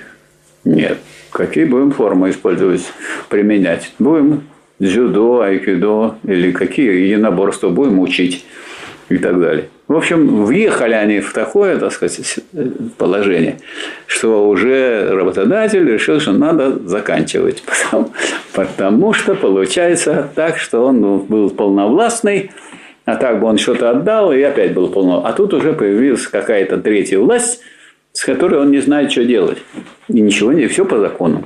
[0.64, 0.98] Нет.
[1.30, 2.82] Какие будем формы использовать,
[3.28, 3.92] применять.
[3.98, 4.42] Будем
[4.78, 8.44] дзюдо, айкидо или какие единоборства будем учить
[9.08, 9.68] и так далее.
[9.92, 12.38] В общем, въехали они в такое, так сказать,
[12.96, 13.58] положение,
[14.06, 17.62] что уже работодатель решил, что надо заканчивать.
[17.90, 18.10] Потому,
[18.54, 22.52] потому что получается так, что он был полновластный,
[23.04, 25.26] а так бы он что-то отдал и опять был полно.
[25.26, 27.60] А тут уже появилась какая-то третья власть,
[28.12, 29.58] с которой он не знает, что делать.
[30.08, 31.44] И ничего не, все по закону.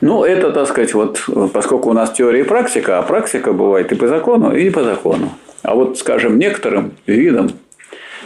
[0.00, 1.20] Ну, это, так сказать, вот,
[1.52, 4.82] поскольку у нас теория и практика, а практика бывает и по закону, и не по
[4.82, 5.32] закону.
[5.62, 7.52] А вот, скажем, некоторым видам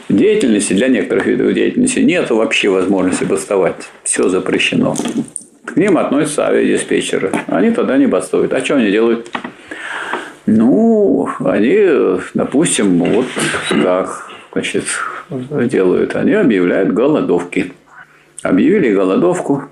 [0.09, 3.88] деятельности, для некоторых видов деятельности нет вообще возможности бастовать.
[4.05, 4.96] Все запрещено.
[5.64, 7.33] К ним относятся авиадиспетчеры.
[7.49, 8.53] Они тогда не бастуют.
[8.53, 9.31] А что они делают?
[10.46, 13.27] Ну, они, допустим, вот
[13.68, 14.85] как значит,
[15.70, 16.14] делают.
[16.14, 17.72] Они объявляют голодовки.
[18.42, 19.64] Объявили голодовку.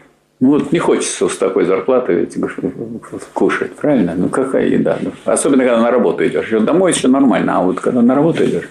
[0.44, 2.28] Ну вот не хочется с такой зарплатой
[3.33, 4.12] кушать, правильно?
[4.14, 4.98] Ну какая еда?
[5.00, 6.50] Ну, особенно когда на работу идешь.
[6.61, 8.68] Домой еще нормально, а вот когда на работу идешь.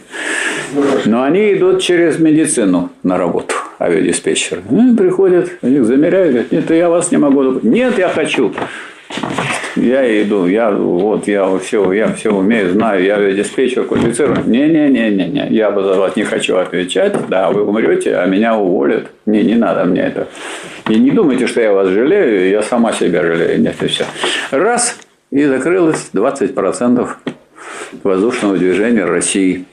[1.05, 3.55] Но они идут через медицину на работу.
[3.79, 4.61] авиадиспетчеры.
[4.69, 7.59] Ну, приходят, они замеряют, говорят, нет, я вас не могу.
[7.63, 8.53] Нет, я хочу.
[9.75, 14.43] Я иду, я вот, я все, я все умею, знаю, я диспетчер квалифицирован.
[14.45, 19.07] Не-не-не-не-не, я вас не хочу отвечать, да, вы умрете, а меня уволят.
[19.25, 20.27] Не, не надо мне это.
[20.87, 23.61] И не думайте, что я вас жалею, я сама себя жалею.
[23.61, 24.05] Нет, и все.
[24.51, 24.99] Раз,
[25.31, 27.09] и закрылось 20%
[28.03, 29.65] воздушного движения России.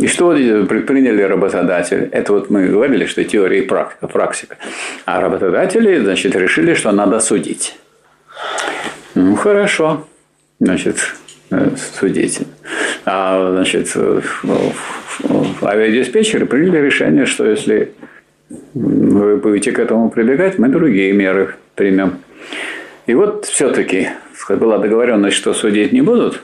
[0.00, 2.08] И что предприняли работодатели?
[2.10, 4.56] Это вот мы говорили, что теория и практика, практика.
[5.04, 7.76] А работодатели, значит, решили, что надо судить.
[9.14, 10.06] Ну, хорошо.
[10.60, 10.96] Значит,
[11.50, 12.46] э, судите.
[13.04, 14.20] А, значит, э,
[15.62, 17.92] авиадиспетчеры приняли решение, что если
[18.74, 22.18] вы будете к этому прибегать, мы другие меры примем.
[23.06, 24.08] И вот все-таки
[24.48, 26.42] была договоренность, что судить не будут,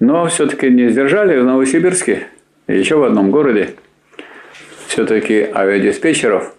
[0.00, 2.26] но все-таки не сдержали в Новосибирске,
[2.68, 3.74] еще в одном городе,
[4.86, 6.54] все-таки авиадиспетчеров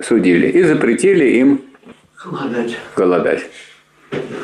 [0.00, 1.62] судили и запретили им
[2.30, 2.76] голодать.
[2.96, 3.40] голодать.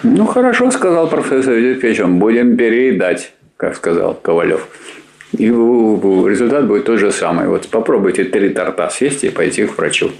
[0.02, 4.68] Ну, хорошо, сказал профессор Юрьевич, будем переедать, как сказал Ковалев.
[5.38, 7.48] И результат будет тот же самый.
[7.48, 10.10] Вот попробуйте три торта съесть и пойти к врачу.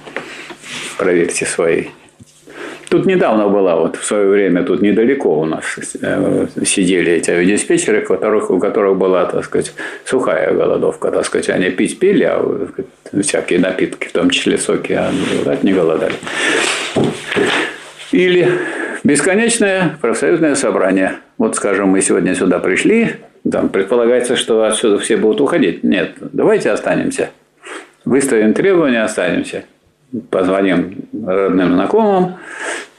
[0.97, 1.87] Проверьте свои.
[2.89, 5.65] Тут недавно была, вот в свое время, тут недалеко у нас
[6.03, 9.73] э, сидели эти диспетчеры, у которых, у которых была, так сказать,
[10.05, 12.69] сухая голодовка, так сказать, они пить пили, а
[13.23, 16.13] всякие напитки, в том числе соки, а голодать не голодали.
[18.13, 18.49] Или
[19.05, 21.17] Бесконечное профсоюзное собрание.
[21.37, 23.17] Вот, скажем, мы сегодня сюда пришли,
[23.51, 25.83] там предполагается, что отсюда все будут уходить.
[25.83, 27.31] Нет, давайте останемся.
[28.05, 29.65] Выставим требования, останемся.
[30.31, 32.35] Позвоним родным знакомым.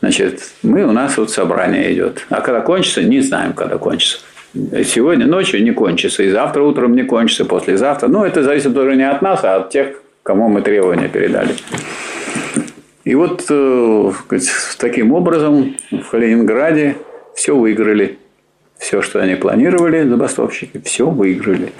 [0.01, 2.25] Значит, мы, у нас вот собрание идет.
[2.29, 4.19] А когда кончится, не знаем, когда кончится.
[4.53, 8.09] Сегодня ночью не кончится, и завтра утром не кончится, послезавтра.
[8.09, 11.55] Ну, это зависит тоже не от нас, а от тех, кому мы требования передали.
[13.03, 14.11] И вот э,
[14.77, 16.95] таким образом в Калининграде
[17.35, 18.17] все выиграли.
[18.77, 21.73] Все, что они планировали, забастовщики, все выиграли.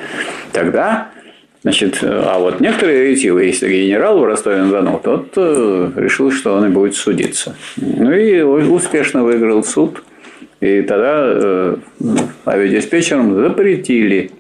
[0.52, 1.12] Тогда,
[1.62, 6.66] значит, э, а вот некоторые ретивы, если генерал в Ростове-на-Дону, тот э, решил, что он
[6.66, 7.56] и будет судиться.
[7.78, 10.04] Ну и успешно выиграл суд.
[10.60, 11.76] И тогда
[12.46, 14.32] авиадиспетчерам запретили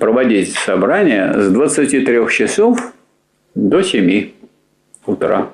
[0.00, 2.92] проводить собрание с 23 часов
[3.54, 4.30] до 7
[5.06, 5.48] утра.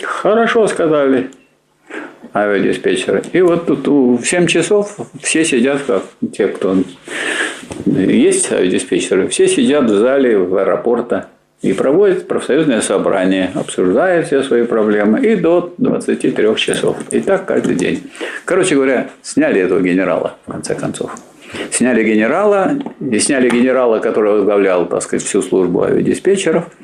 [0.00, 1.30] Хорошо сказали
[2.34, 3.22] авиадиспетчеры.
[3.32, 6.02] И вот тут в 7 часов все сидят, как
[6.32, 6.76] те, кто
[7.84, 11.28] есть авиадиспетчеры, все сидят в зале в аэропорта
[11.60, 16.96] и проводят профсоюзное собрание, обсуждают все свои проблемы и до 23 часов.
[17.10, 18.10] И так каждый день.
[18.44, 21.14] Короче говоря, сняли этого генерала, в конце концов.
[21.70, 26.64] Сняли генерала, и сняли генерала, который возглавлял, так сказать, всю службу авиадиспетчеров–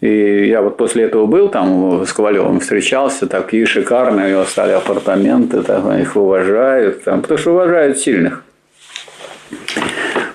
[0.00, 4.72] и я вот после этого был там с Ковалевым, встречался, такие шикарные, у него стали
[4.72, 8.42] апартаменты, там, их уважают, там, потому что уважают сильных.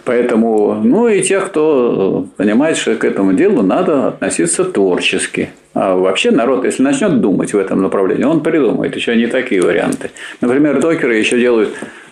[0.03, 5.51] Поэтому, ну и тех, кто понимает, что к этому делу надо относиться творчески.
[5.73, 10.09] А вообще народ, если начнет думать в этом направлении, он придумает еще не такие варианты.
[10.41, 11.69] Например, докеры еще делают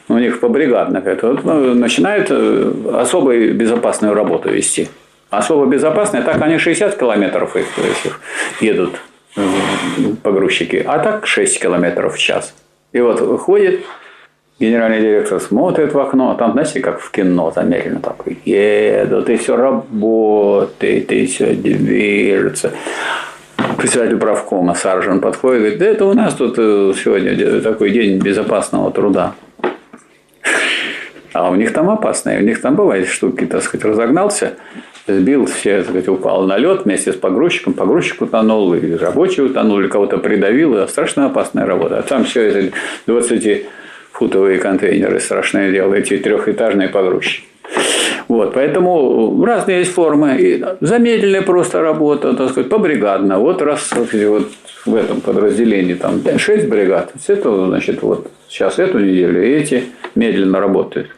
[0.07, 1.27] у них побригадно это.
[1.27, 4.89] Вот, ну, начинают э, особо безопасную работу вести
[5.29, 7.67] особо безопасные, так они 60 километров их,
[8.05, 8.21] их
[8.61, 8.99] едут
[9.35, 9.41] э,
[10.23, 12.53] погрузчики, а так 6 километров в час.
[12.91, 13.81] И вот выходит
[14.59, 19.37] генеральный директор смотрит в окно, а там, знаете, как в кино замеренно такой, едут, и
[19.37, 22.71] все работает, и все движется.
[23.77, 28.19] Председатель правкома Саржан подходит и говорит, да это у нас тут э, сегодня такой день
[28.19, 29.35] безопасного труда.
[31.31, 34.55] А у них там опасные, у них там бывает штуки, так сказать, разогнался,
[35.15, 39.79] сбил, все, так сказать, упал на лед вместе с погрузчиком, погрузчик утонул, и рабочий утонул,
[39.79, 41.99] или кого-то придавил, это страшно опасная работа.
[41.99, 42.71] А там все это
[43.07, 47.45] 20-футовые контейнеры, страшное дело, эти трехэтажные погрузчики.
[48.27, 50.37] Вот, поэтому разные есть формы.
[50.37, 53.39] И замедленная просто работа, так сказать, побригадно.
[53.39, 54.47] Вот раз вот
[54.85, 61.09] в этом подразделении там 6 бригад, это, значит, вот сейчас эту неделю эти медленно работают.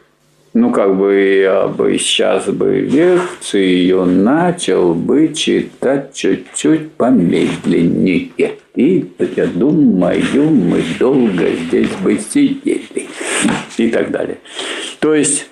[0.54, 8.32] Ну, как бы я бы сейчас бы лекцию начал бы читать чуть-чуть помедленнее.
[8.76, 13.08] И, я думаю, мы долго здесь бы сидели.
[13.78, 14.40] И так далее.
[15.00, 15.50] То есть,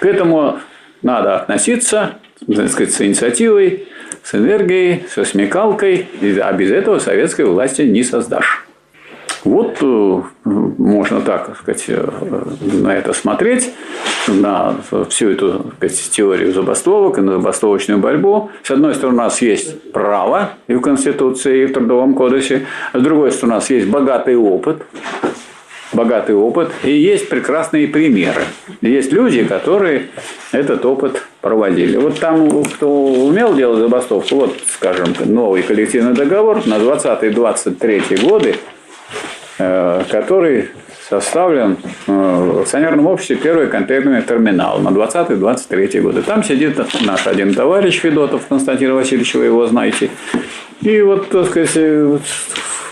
[0.00, 0.60] к этому
[1.02, 3.86] надо относиться, так сказать, с инициативой,
[4.22, 6.06] с энергией, со смекалкой,
[6.40, 8.65] а без этого советской власти не создашь.
[9.46, 12.04] Вот э, можно так сказать, э,
[12.60, 13.72] на это смотреть.
[14.26, 14.74] на
[15.08, 18.50] всю эту сказать, теорию забастовок и на забастовочную борьбу.
[18.64, 22.66] С одной стороны, у нас есть право и в Конституции, и в Трудовом кодексе.
[22.92, 24.82] А с другой стороны, у нас есть богатый опыт.
[25.92, 26.72] Богатый опыт.
[26.82, 28.42] И есть прекрасные примеры.
[28.80, 30.08] Есть люди, которые
[30.50, 31.96] этот опыт проводили.
[31.96, 38.56] Вот там, кто умел делать забастовку, вот, скажем, новый коллективный договор на 20-23 годы,
[39.58, 40.70] который
[41.08, 41.76] составлен
[42.06, 46.22] э, в акционерном обществе первый контейнерный терминал на 20-23 годы.
[46.22, 50.10] Там сидит наш один товарищ Федотов, Константин Васильевич, вы его знаете.
[50.82, 51.76] И вот, так сказать,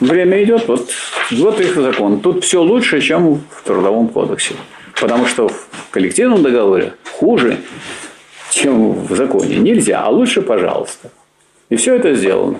[0.00, 0.88] время идет, вот,
[1.32, 2.20] вот их закон.
[2.20, 4.54] Тут все лучше, чем в Трудовом кодексе.
[5.00, 7.58] Потому что в коллективном договоре хуже,
[8.50, 9.56] чем в законе.
[9.56, 11.10] Нельзя, а лучше, пожалуйста.
[11.68, 12.58] И все это сделано.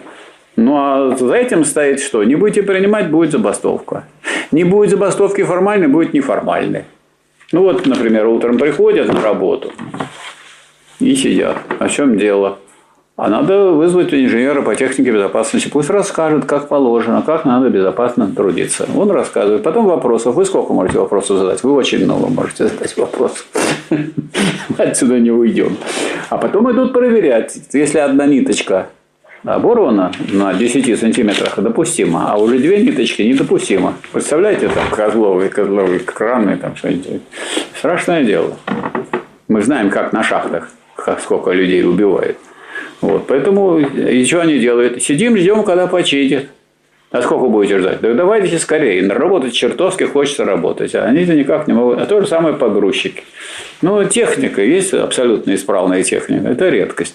[0.57, 2.22] Ну а за этим стоит что?
[2.24, 4.05] Не будете принимать, будет забастовка.
[4.52, 6.84] Не будет забастовки формальной, будет неформальной.
[7.52, 9.72] Ну вот, например, утром приходят на работу
[11.00, 11.59] и сидят.
[11.78, 12.59] О чем дело?
[13.16, 15.68] А надо вызвать инженера по технике безопасности.
[15.68, 18.88] Пусть расскажет, как положено, как надо безопасно трудиться.
[18.96, 19.62] Он рассказывает.
[19.62, 20.34] Потом вопросов.
[20.34, 21.62] Вы сколько можете вопросов задать?
[21.62, 23.46] Вы очень много можете задать вопросов.
[24.78, 25.76] Отсюда не уйдем.
[26.28, 27.57] А потом идут проверять.
[27.72, 28.88] Если одна ниточка
[29.45, 33.95] оборвана на 10 сантиметрах допустимо, а уже две ниточки недопустимо.
[34.12, 37.22] Представляете, там козловые, козловые краны, там что-нибудь.
[37.78, 38.57] Страшное дело.
[39.49, 40.70] Мы знаем, как на шахтах,
[41.20, 42.38] сколько людей убивают.
[43.01, 45.03] Вот, поэтому и что они делают?
[45.03, 46.47] Сидим, ждем, когда починят.
[47.11, 48.01] А сколько будете ждать?
[48.01, 49.07] Да давайте скорее.
[49.07, 50.97] Работать чертовски хочется работать.
[50.97, 52.01] А они-то никак не могут.
[52.01, 53.22] А то же самое погрузчики.
[53.82, 54.61] Ну, техника.
[54.62, 56.49] Есть абсолютно исправная техника.
[56.49, 57.14] Это редкость.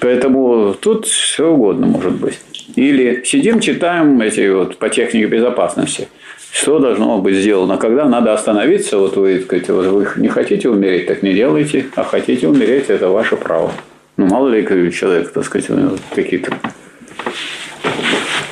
[0.00, 2.38] Поэтому тут все угодно может быть.
[2.76, 6.08] Или сидим, читаем эти вот по технике безопасности.
[6.52, 7.76] Что должно быть сделано?
[7.76, 12.04] Когда надо остановиться, вот вы, сказать, вот вы не хотите умереть, так не делайте, а
[12.04, 13.72] хотите умереть, это ваше право.
[14.16, 15.68] Ну, мало ли человек, так сказать,
[16.14, 16.52] какие-то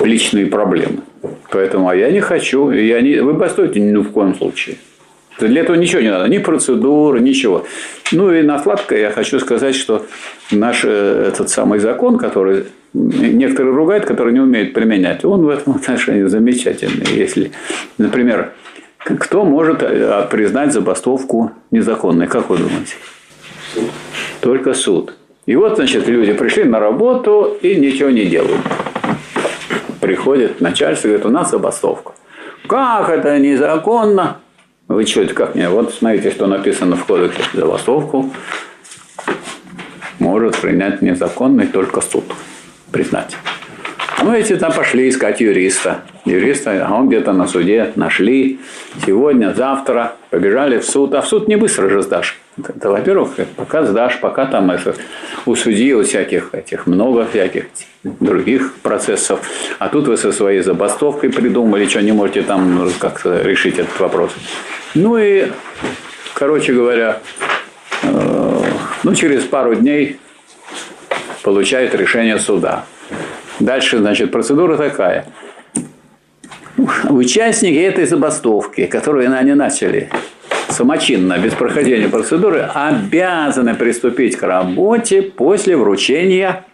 [0.00, 1.00] личные проблемы.
[1.50, 4.76] Поэтому, а я не хочу, я не, вы постойте ни в коем случае.
[5.38, 7.66] Для этого ничего не надо, ни процедуры, ничего.
[8.12, 10.06] Ну и на сладкое я хочу сказать, что
[10.50, 12.64] наш э, этот самый закон, который
[12.94, 17.06] некоторые ругают, которые не умеют применять, он в этом отношении замечательный.
[17.14, 17.52] Если,
[17.98, 18.52] например,
[18.98, 22.94] кто может э, признать забастовку незаконной, как вы думаете?
[24.40, 25.14] Только суд.
[25.44, 28.60] И вот, значит, люди пришли на работу и ничего не делают.
[30.00, 32.12] Приходит начальство и говорит, у нас забастовка.
[32.66, 34.38] Как это незаконно?
[34.88, 35.68] Вы что, это как мне?
[35.68, 37.42] Вот смотрите, что написано в кодексе.
[37.52, 38.32] Забастовку
[40.20, 42.24] может принять незаконный только суд.
[42.92, 43.36] Признать.
[44.22, 46.02] Ну, эти там пошли искать юриста.
[46.24, 48.58] Юриста, а он где-то на суде нашли.
[49.04, 51.14] Сегодня, завтра побежали в суд.
[51.14, 52.38] А в суд не быстро же сдашь.
[52.58, 54.94] Это, во-первых, пока сдашь, пока там это,
[55.44, 57.66] у судьи у всяких этих много всяких
[58.02, 59.40] других процессов.
[59.78, 64.32] А тут вы со своей забастовкой придумали, что не можете там как-то решить этот вопрос.
[64.94, 65.48] Ну и,
[66.32, 67.20] короче говоря,
[68.02, 68.62] э,
[69.02, 70.18] ну, через пару дней
[71.42, 72.86] получает решение суда.
[73.60, 75.26] Дальше, значит, процедура такая.
[77.08, 80.10] Участники этой забастовки, которую они начали
[80.68, 86.64] самочинно, без прохождения процедуры, обязаны приступить к работе после вручения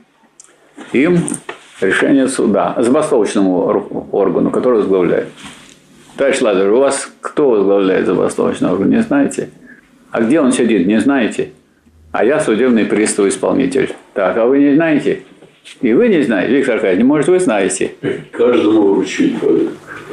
[0.93, 1.21] им
[1.81, 5.29] решения суда, забастовочному органу, который возглавляет.
[6.17, 9.51] Товарищ Лазарь, у вас кто возглавляет забастовочный орган, не знаете?
[10.11, 11.53] А где он сидит, не знаете?
[12.11, 13.95] А я судебный пристав исполнитель.
[14.15, 15.23] Так, а вы не знаете?
[15.81, 17.93] И вы не знаете, Виктор Аркадьевич, может, вы знаете.
[18.31, 19.35] Каждому вручить.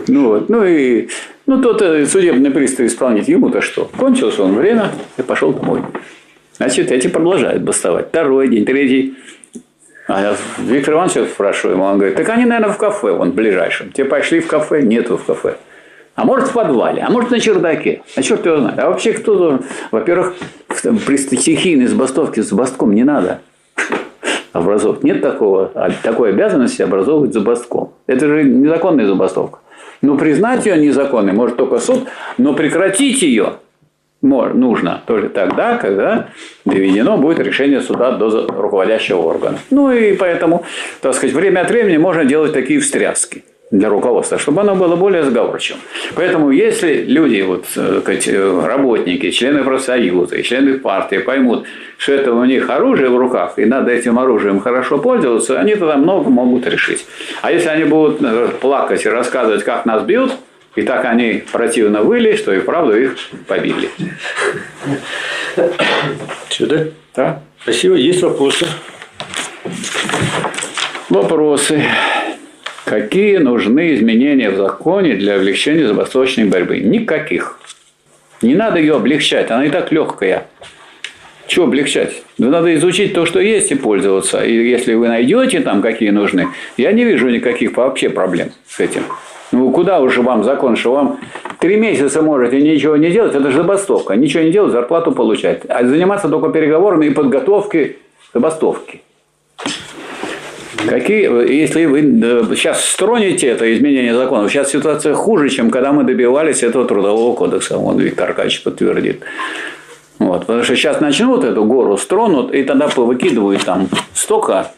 [0.08, 1.10] Ну вот, ну и
[1.46, 3.90] ну, тот э, судебный пристав исполнитель, ему-то что?
[3.98, 5.82] Кончилось он время и пошел домой.
[6.58, 8.10] Значит, эти продолжают бастовать.
[8.10, 9.16] Второй день, третий.
[10.08, 13.92] А я Виктор Иванович спрашиваю ему, он говорит, так они, наверное, в кафе, вон, ближайшем.
[13.92, 15.58] Те пошли в кафе, нету в кафе.
[16.16, 18.02] А может в подвале, а может на чердаке.
[18.16, 18.80] А черт его знает.
[18.80, 19.62] А вообще кто должен?
[19.92, 20.34] Во-первых,
[21.06, 23.42] при стихийной забастовке с забастком не надо
[24.54, 25.04] образовывать.
[25.04, 27.94] Нет такого, а такой обязанности образовывать забастком.
[28.08, 29.60] Это же незаконная забастовка.
[30.02, 33.54] Но признать ее незаконной может только суд, но прекратить ее
[34.22, 36.30] нужно только тогда, когда
[36.66, 39.60] доведено будет решение суда до руководящего органа.
[39.72, 40.66] Ну и поэтому,
[41.02, 45.24] так сказать, время от времени можно делать такие встряски для руководства, чтобы оно было более
[45.24, 45.82] сговорчивым.
[46.16, 51.66] Поэтому, если люди, вот, э, э, работники, члены профсоюза члены партии поймут,
[51.98, 55.98] что это у них оружие в руках, и надо этим оружием хорошо пользоваться, они тогда
[55.98, 57.06] много могут решить.
[57.42, 60.32] А если они будут э, плакать и рассказывать, как нас бьют,
[60.76, 63.18] и так они противно выли, что и правду их
[63.48, 63.90] побили.
[66.60, 66.86] Да?
[67.16, 67.42] Да?
[67.62, 67.96] Спасибо.
[67.96, 68.66] Есть вопросы?
[71.10, 71.84] Вопросы.
[72.90, 76.80] Какие нужны изменения в законе для облегчения забастовочной борьбы?
[76.80, 77.60] Никаких.
[78.42, 80.48] Не надо ее облегчать, она и так легкая.
[81.46, 82.24] Чего облегчать?
[82.40, 84.44] Да надо изучить то, что есть, и пользоваться.
[84.44, 89.04] И если вы найдете там, какие нужны, я не вижу никаких вообще проблем с этим.
[89.52, 91.20] Ну, куда уже вам закон, что вам
[91.60, 94.16] три месяца можете ничего не делать, это же забастовка.
[94.16, 95.62] Ничего не делать, зарплату получать.
[95.70, 97.98] А заниматься только переговорами и подготовкой
[98.34, 99.02] забастовки.
[100.88, 102.02] Какие, если вы
[102.56, 107.78] сейчас строните это изменение законов, сейчас ситуация хуже, чем когда мы добивались этого трудового кодекса,
[107.78, 109.22] он Виктор Аркадьевич подтвердит.
[110.20, 114.72] Вот, потому что сейчас начнут эту гору стронут, и тогда повыкидывают там столько,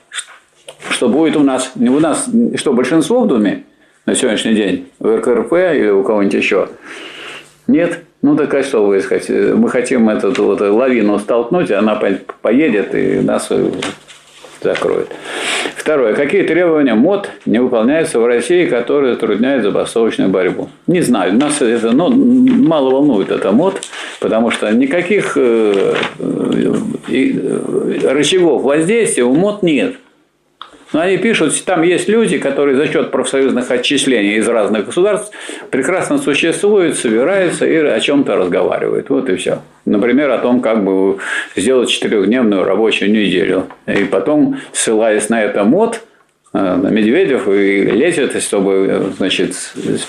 [0.90, 3.64] что будет у нас, у нас, что большинство в Думе
[4.06, 6.70] на сегодняшний день, в РКРП или у кого-нибудь еще,
[7.68, 8.00] нет.
[8.24, 9.56] Ну так а что вы хотите?
[9.56, 12.00] Мы хотим эту вот лавину столкнуть, она
[12.42, 13.50] поедет и нас
[14.62, 15.10] закроет.
[15.76, 16.14] Второе.
[16.14, 20.70] Какие требования МОД не выполняются в России, которые затрудняют забастовочную борьбу?
[20.88, 21.34] Не знаю.
[21.34, 23.82] Нас это ну, мало волнует это МОД,
[24.20, 26.74] потому что никаких э, э,
[28.12, 29.96] рычагов воздействия у МОД нет.
[30.94, 35.32] Но они пишут, там есть люди, которые за счет профсоюзных отчислений из разных государств
[35.70, 39.10] прекрасно существуют, собираются и о чем-то разговаривают.
[39.10, 39.60] Вот и все.
[39.86, 41.18] Например, о том, как бы
[41.56, 43.68] сделать четырехдневную рабочую неделю.
[43.88, 46.02] И потом, ссылаясь на это мод,
[46.54, 49.56] э, Медведев и лезет, чтобы значит,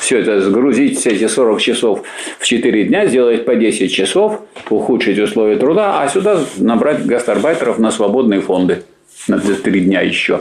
[0.00, 2.02] все это сгрузить, все эти 40 часов
[2.40, 7.92] в 4 дня, сделать по 10 часов, ухудшить условия труда, а сюда набрать гастарбайтеров на
[7.92, 8.82] свободные фонды
[9.28, 10.40] на 3 дня еще.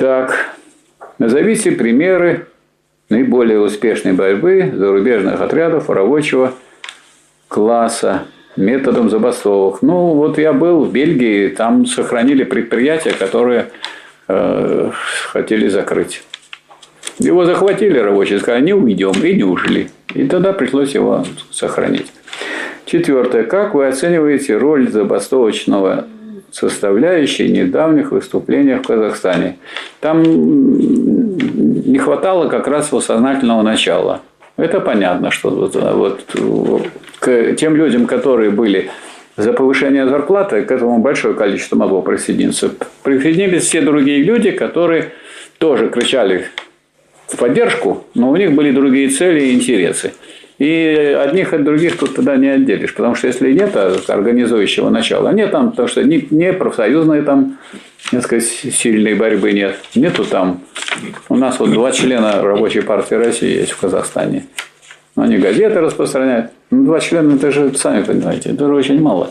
[0.00, 0.54] Так,
[1.18, 2.46] назовите примеры
[3.10, 6.54] наиболее успешной борьбы зарубежных отрядов рабочего
[7.48, 8.22] класса
[8.56, 9.82] методом забастовок.
[9.82, 13.72] Ну, вот я был в Бельгии, там сохранили предприятия, которые
[14.26, 14.90] э,
[15.24, 16.22] хотели закрыть.
[17.18, 19.90] Его захватили рабочие, сказали, не уйдем, и не ушли.
[20.14, 22.10] И тогда пришлось его сохранить.
[22.86, 23.42] Четвертое.
[23.42, 26.06] Как вы оцениваете роль забастовочного
[26.52, 29.56] составляющей недавних выступлениях в Казахстане.
[30.00, 34.22] Там не хватало как раз сознательного начала.
[34.56, 35.74] Это понятно, что вот,
[36.34, 36.88] вот
[37.18, 38.90] к тем людям, которые были
[39.36, 42.70] за повышение зарплаты, к этому большое количество могло присоединиться.
[43.02, 45.12] Присоединились все другие люди, которые
[45.58, 46.46] тоже кричали
[47.26, 50.12] в поддержку, но у них были другие цели и интересы.
[50.60, 53.74] И одних от других тут тогда не отделишь, потому что если нет
[54.08, 57.56] организующего начала, нет там, потому что не, профсоюзной там,
[58.10, 60.60] так сказать, сильной борьбы нет, нету там.
[61.30, 64.48] У нас вот два члена рабочей партии России есть в Казахстане.
[65.16, 66.50] Они газеты распространяют.
[66.70, 69.30] Ну, два члена, это же, сами понимаете, это очень мало.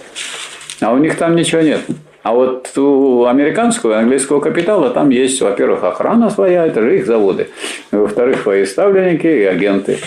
[0.82, 1.82] А у них там ничего нет.
[2.24, 7.06] А вот у американского и английского капитала там есть, во-первых, охрана своя, это же их
[7.06, 7.50] заводы.
[7.92, 10.00] Во-вторых, свои ставленники и агенты.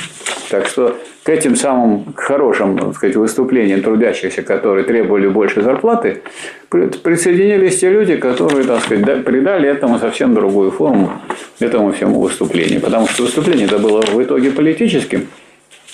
[0.50, 6.22] Так что к этим самым хорошим так сказать, выступлениям трудящихся, которые требовали больше зарплаты,
[6.68, 11.12] присоединились те люди, которые так сказать, придали этому совсем другую форму,
[11.60, 12.80] этому всему выступлению.
[12.80, 15.28] Потому что выступление это было в итоге политическим,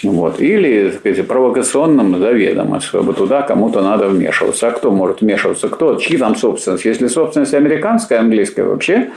[0.03, 0.41] вот.
[0.41, 4.69] Или так сказать, провокационным заведомо, чтобы туда кому-то надо вмешиваться.
[4.69, 5.69] А кто может вмешиваться?
[5.69, 5.97] Кто?
[5.97, 6.85] Чьи там собственность?
[6.85, 9.11] Если собственность американская, английская вообще,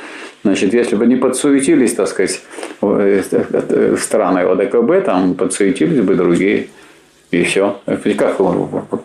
[0.44, 2.42] значит, если бы не подсуетились, так сказать,
[2.82, 6.68] э, э, страны ОДКБ, там подсуетились бы другие.
[7.30, 7.80] И все.
[8.18, 8.40] Как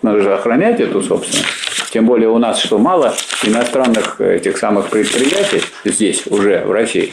[0.02, 1.46] надо же охранять эту собственность.
[1.92, 3.14] Тем более у нас что мало
[3.44, 7.12] иностранных этих самых предприятий здесь уже в России.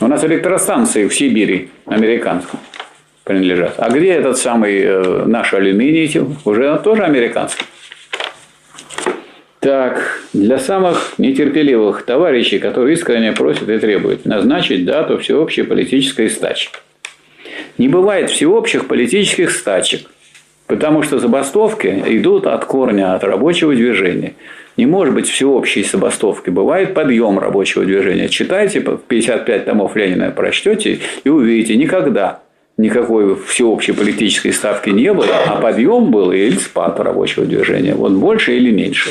[0.00, 2.58] У нас электростанции в Сибири американские
[3.24, 3.74] принадлежат.
[3.78, 6.10] А где этот самый э, наш алюминий?
[6.44, 7.64] Уже тоже американский.
[9.60, 16.68] Так, для самых нетерпеливых товарищей, которые искренне просят и требуют назначить дату всеобщей политической стачи.
[17.78, 20.02] Не бывает всеобщих политических стачек,
[20.66, 24.34] потому что забастовки идут от корня, от рабочего движения.
[24.76, 26.50] Не может быть всеобщей забастовки.
[26.50, 28.28] Бывает подъем рабочего движения.
[28.28, 31.76] Читайте 55 томов Ленина, прочтете и увидите.
[31.76, 32.43] Никогда
[32.76, 37.94] никакой всеобщей политической ставки не было, а подъем был или спад рабочего движения.
[37.94, 39.10] Вот больше или меньше.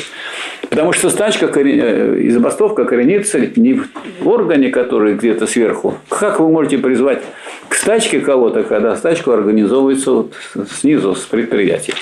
[0.68, 3.80] Потому что стачка э, и забастовка коренится не
[4.20, 5.94] в органе, который где-то сверху.
[6.08, 7.22] Как вы можете призвать
[7.68, 10.34] к стачке кого-то, когда стачку организовывается вот
[10.70, 11.94] снизу, с предприятия?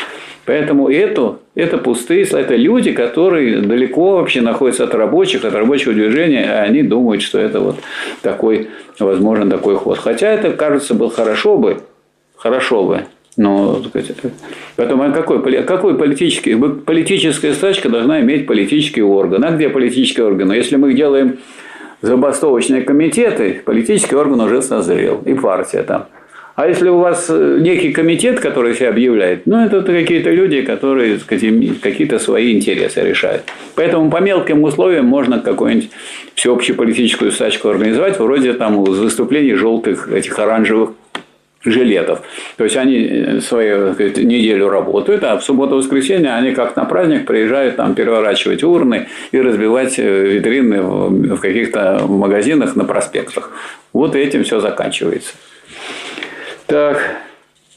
[0.45, 6.45] Поэтому это, это пустые, это люди, которые далеко вообще находятся от рабочих, от рабочего движения,
[6.45, 7.77] а они думают, что это вот
[8.23, 9.99] такой, возможно, такой ход.
[9.99, 11.83] Хотя это, кажется, был хорошо бы,
[12.37, 13.05] хорошо бы,
[13.37, 13.83] Ну,
[14.77, 19.45] поэтому а какой, какой политический, политическая стачка должна иметь политический орган?
[19.45, 20.53] А где политический орган?
[20.53, 21.39] Если мы делаем
[22.03, 26.09] забастовочные комитеты, политический орган уже созрел, и партия там.
[26.55, 31.19] А если у вас э, некий комитет, который себя объявляет, ну, это какие-то люди, которые
[31.19, 33.43] какие-то свои интересы решают.
[33.75, 35.91] Поэтому по мелким условиям можно какую-нибудь
[36.35, 40.91] всеобщую политическую стачку организовать, вроде там выступлений желтых, этих оранжевых
[41.65, 42.23] жилетов.
[42.57, 47.27] То есть они э, свою сказать, неделю работают, а в субботу-воскресенье они как на праздник
[47.27, 53.53] приезжают там переворачивать урны и разбивать э, витрины в каких-то магазинах на проспектах.
[53.93, 55.33] Вот этим все заканчивается.
[56.73, 57.19] Так,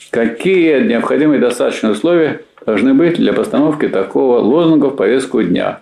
[0.09, 5.79] какие необходимые достаточные условия должны быть для постановки такого лозунга в повестку дня?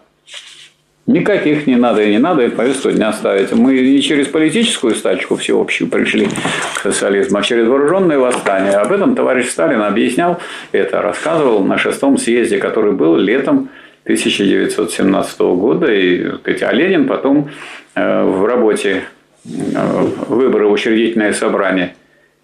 [1.06, 3.52] Никаких не надо и не надо и повестку дня ставить.
[3.52, 6.28] Мы не через политическую стачку всеобщую пришли
[6.74, 8.78] к социализму, а через вооруженное восстание.
[8.78, 10.40] Об этом товарищ Сталин объяснял
[10.72, 13.70] это, рассказывал на шестом съезде, который был летом
[14.06, 15.94] 1917 года.
[15.94, 16.32] И,
[16.64, 17.52] а Ленин потом
[17.94, 19.04] э, в работе
[19.46, 19.50] э,
[20.30, 21.94] «Выборы в учредительное собрание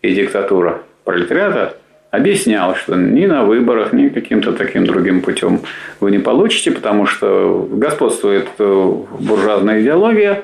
[0.02, 1.76] и диктатура пролетариата»
[2.12, 5.62] объяснял, что ни на выборах, ни каким-то таким другим путем
[6.00, 10.44] вы не получите, потому что господствует э, буржуазная идеология,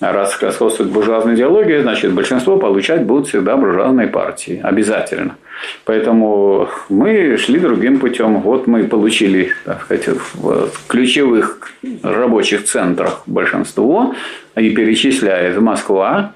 [0.00, 4.60] а раз господствует буржуазная идеология, значит, большинство получать будут всегда буржуазные партии.
[4.62, 5.36] Обязательно.
[5.84, 8.40] Поэтому мы шли другим путем.
[8.40, 11.70] Вот мы получили так сказать, в ключевых
[12.02, 14.14] рабочих центрах большинство,
[14.56, 16.32] и перечисляет Москва,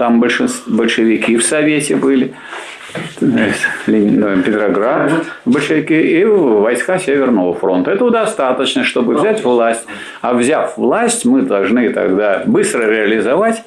[0.00, 2.32] там большевики в Совете были,
[3.20, 5.12] Ленин, Петроград,
[5.44, 7.90] большевики и войска Северного фронта.
[7.90, 9.84] Этого достаточно, чтобы взять власть.
[10.22, 13.62] А взяв власть, мы должны тогда быстро реализовать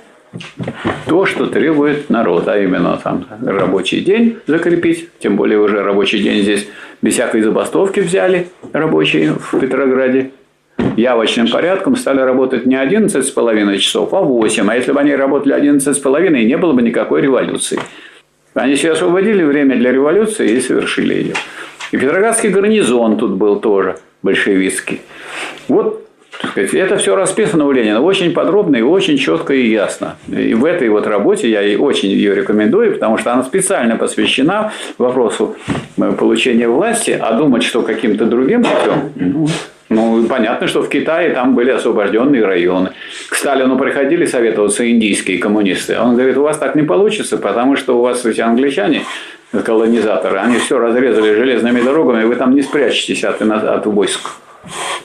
[1.05, 6.41] то, что требует народ, а именно там рабочий день закрепить, тем более уже рабочий день
[6.41, 6.67] здесь
[7.03, 10.31] без всякой забастовки взяли рабочие в Петрограде,
[10.97, 14.69] явочным порядком стали работать не 11,5 часов, а 8.
[14.69, 17.79] А если бы они работали 11,5, не было бы никакой революции.
[18.53, 21.33] Они себе освободили время для революции и совершили ее.
[21.91, 25.01] И Петроградский гарнизон тут был тоже большевистский.
[25.67, 26.03] Вот
[26.49, 30.17] сказать, это все расписано у Ленина очень подробно и очень четко и ясно.
[30.27, 34.71] И в этой вот работе я и очень ее рекомендую, потому что она специально посвящена
[34.97, 35.55] вопросу
[35.97, 39.47] э, получения власти, а думать, что каким-то другим путем, ну,
[39.93, 42.91] ну, понятно, что в Китае там были освобожденные районы.
[43.29, 45.97] К Сталину приходили советоваться индийские коммунисты.
[45.99, 49.01] Он говорит, у вас так не получится, потому что у вас эти англичане,
[49.65, 54.31] колонизаторы, они все разрезали железными дорогами, вы там не спрячетесь от, от войск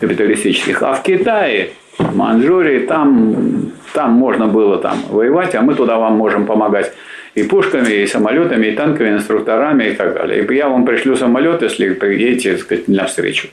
[0.00, 0.82] капиталистических.
[0.82, 6.16] А в Китае, в Манчжурии, там, там можно было там воевать, а мы туда вам
[6.16, 6.92] можем помогать
[7.34, 10.44] и пушками, и самолетами, и танковыми инструкторами и так далее.
[10.44, 13.48] И я вам пришлю самолет, если приедете так сказать, навстречу.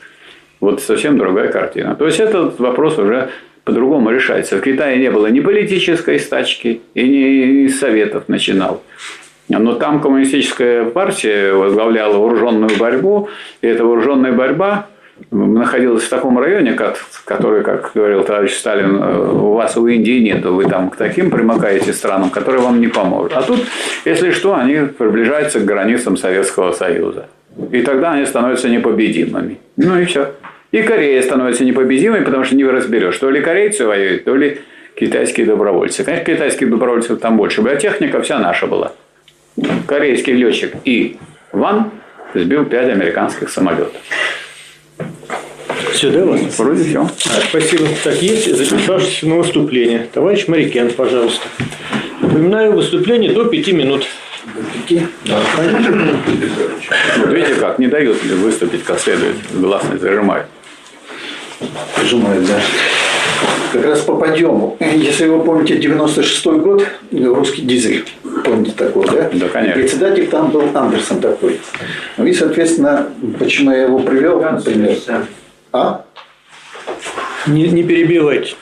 [0.60, 1.96] Вот совсем другая картина.
[1.96, 3.30] То есть этот вопрос уже
[3.64, 4.58] по-другому решается.
[4.58, 8.82] В Китае не было ни политической стачки, и ни советов начинал.
[9.50, 13.30] Но там коммунистическая партия возглавляла вооруженную борьбу,
[13.62, 14.88] и эта вооруженная борьба
[15.32, 20.44] находилась в таком районе, как, который, как говорил товарищ Сталин, у вас у Индии нет,
[20.46, 23.34] вы там к таким примыкаете странам, которые вам не помогут.
[23.34, 23.60] А тут,
[24.04, 27.28] если что, они приближаются к границам Советского Союза.
[27.72, 29.58] И тогда они становятся непобедимыми.
[29.78, 30.34] Ну и все.
[30.72, 34.60] И Корея становится непобедимой, потому что не разберешь, то ли корейцы воюют, то ли
[35.00, 36.04] китайские добровольцы.
[36.04, 38.92] Конечно, китайских добровольцев там больше была, техника вся наша была.
[39.88, 41.18] Корейский летчик И.
[41.54, 41.92] Ван
[42.34, 43.94] сбил пять американских самолетов.
[45.94, 46.42] Все, да, вас?
[46.60, 47.08] Вроде все.
[47.50, 47.86] Спасибо.
[48.04, 50.08] Так, есть записавшийся на выступление.
[50.12, 51.48] Товарищ Марикен, пожалуйста.
[52.22, 54.06] Напоминаю, выступление до пяти минут.
[55.26, 55.40] Да,
[57.18, 60.48] вот видите как, не дают выступить как следует, гласность зажимают.
[62.04, 62.60] Сжимает, да.
[63.74, 64.78] Как раз по подъему.
[64.80, 68.06] Если вы помните, 96 год, русский дизель.
[68.44, 69.30] Помните такой, да?
[69.34, 69.82] Да, конечно.
[69.82, 71.60] Председатель там был Андерсон такой.
[72.18, 73.10] Ну и, соответственно,
[73.40, 74.98] почему я его привел, например.
[75.74, 76.06] А?
[77.48, 78.56] Не, не перебивайте.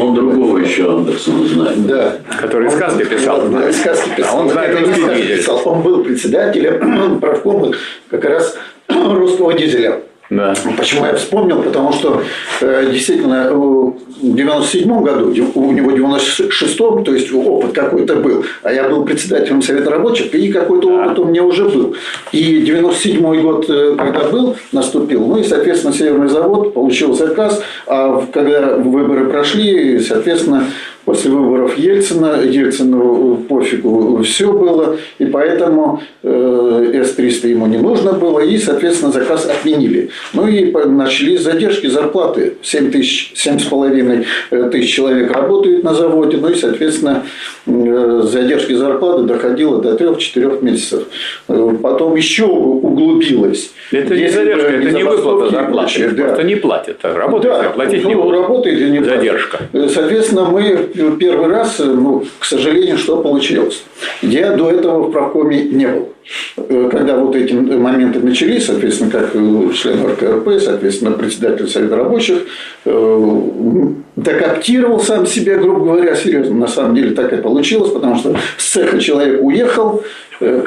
[0.00, 1.86] Он другого еще Андерсона знает.
[1.86, 2.16] Да.
[2.40, 3.48] Который сказки писал.
[3.48, 4.38] Да, сказки писал.
[4.38, 5.38] А он знает русский дизель.
[5.38, 5.60] писал.
[5.64, 7.72] Он был председателем правкома
[8.08, 8.56] как раз
[8.88, 10.00] русского дизеля.
[10.30, 10.54] Да.
[10.78, 11.62] Почему я вспомнил?
[11.62, 12.22] Потому что
[12.62, 18.72] э, действительно в 97 году, у него в 96-м, то есть опыт какой-то был, а
[18.72, 21.94] я был председателем Совета рабочих, и какой-то опыт у меня уже был.
[22.32, 28.24] И 97 год, э, когда был, наступил, ну и, соответственно, Северный завод получил заказ, а
[28.32, 30.68] когда выборы прошли, соответственно,
[31.04, 38.40] после выборов Ельцина, Ельцину пофигу все было, и поэтому э, С-300 ему не нужно было,
[38.40, 40.10] и, соответственно, заказ отменили.
[40.32, 42.54] Ну и начались задержки зарплаты.
[42.62, 47.24] 7 тысяч, 7,5 э, тысяч человек работают на заводе, ну и, соответственно,
[47.66, 51.04] задержки зарплаты доходило до 3-4 месяцев.
[51.46, 53.72] Потом еще углубилось.
[53.90, 56.24] Это не задержка, это не выплата зарплаты, да.
[56.24, 56.98] просто не платят.
[57.02, 58.32] Работает, да, платить ну, не будут.
[58.32, 59.58] Работает и не Задержка.
[59.72, 63.84] Соответственно, мы первый раз, ну, к сожалению, что получилось?
[64.22, 66.13] Я до этого в правкоме не был.
[66.56, 69.32] Когда вот эти моменты начались, соответственно, как
[69.74, 72.46] член РКРП, соответственно, председатель Совета рабочих,
[72.84, 76.54] э, докоптировал сам себя, грубо говоря, серьезно.
[76.56, 80.02] На самом деле так и получилось, потому что с цеха человек уехал,
[80.40, 80.64] э,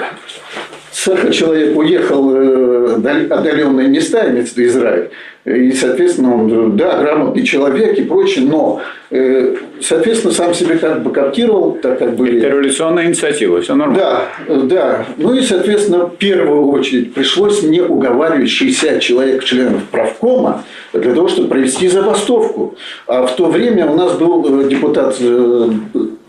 [0.91, 5.09] с человек уехал в э, отдаленные места, имеется в виду Израиль,
[5.47, 8.81] и, соответственно, он, да, грамотный человек и прочее, но,
[9.11, 12.39] э, соответственно, сам себе как бы коптировал, так как были...
[12.39, 14.03] Это революционная инициатива, все нормально.
[14.45, 15.05] Да, да.
[15.15, 21.29] Ну и, соответственно, в первую очередь пришлось мне уговаривать 60 человек, членов правкома, для того,
[21.29, 22.75] чтобы провести забастовку.
[23.07, 25.69] А в то время у нас был э, депутат э,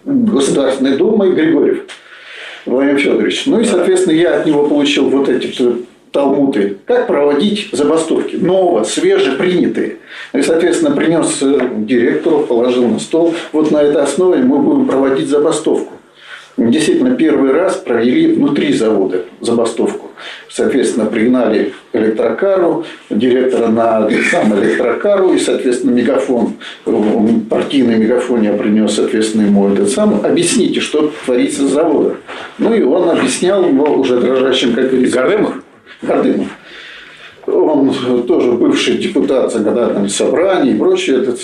[0.05, 1.81] Государственной Думы Григорьев.
[2.67, 3.47] Владимир Федорович.
[3.47, 5.49] Ну и, соответственно, я от него получил вот эти
[6.13, 9.97] талмуды, как проводить забастовки, нового, свежепринятые.
[10.33, 13.35] И, соответственно, принес э, директору, положил на стол.
[13.53, 15.93] Вот на этой основе мы будем проводить забастовку.
[16.59, 20.11] Действительно, первый раз провели внутри завода забастовку.
[20.51, 26.55] Соответственно, пригнали электрокару, директора на сам электрокару и, соответственно, мегафон,
[27.49, 30.21] партийный мегафон я принес, соответственно, ему этот сам.
[30.25, 32.17] Объясните, что творится с завода.
[32.59, 35.17] Ну и он объяснял, но уже дрожащим, как говорится.
[35.17, 35.55] Гордымов?
[36.03, 36.49] Гордымов.
[37.47, 41.23] Он тоже бывший депутат законодательных собраний и прочее.
[41.23, 41.41] Этот,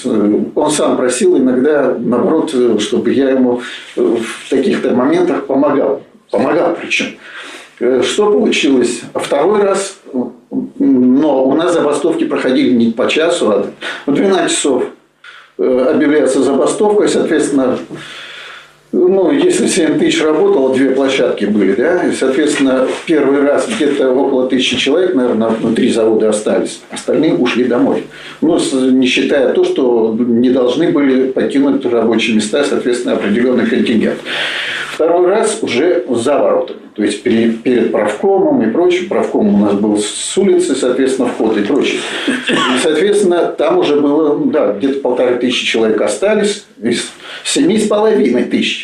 [0.55, 3.63] он сам просил иногда, наоборот, чтобы я ему
[3.97, 6.03] в таких-то моментах помогал.
[6.31, 7.07] Помогал причем.
[8.03, 9.01] Что получилось?
[9.15, 9.99] Второй раз,
[10.79, 13.67] но у нас забастовки проходили не по часу, а
[14.07, 14.85] в 12 часов
[15.57, 17.79] объявляется забастовка, соответственно,
[18.95, 24.49] ну, если 7 тысяч работало, две площадки были, да, и, соответственно, первый раз где-то около
[24.49, 28.05] тысячи человек, наверное, внутри завода остались, остальные ушли домой.
[28.41, 28.59] Ну,
[28.91, 34.19] не считая то, что не должны были покинуть рабочие места, соответственно, определенный контингент.
[34.93, 39.09] Второй раз уже за воротами, то есть перед правкомом и прочим.
[39.09, 41.99] Правком у нас был с улицы, соответственно, вход и прочее.
[42.29, 47.11] И, соответственно, там уже было, да, где-то полторы тысячи человек остались из
[47.43, 48.84] семи с половиной тысяч.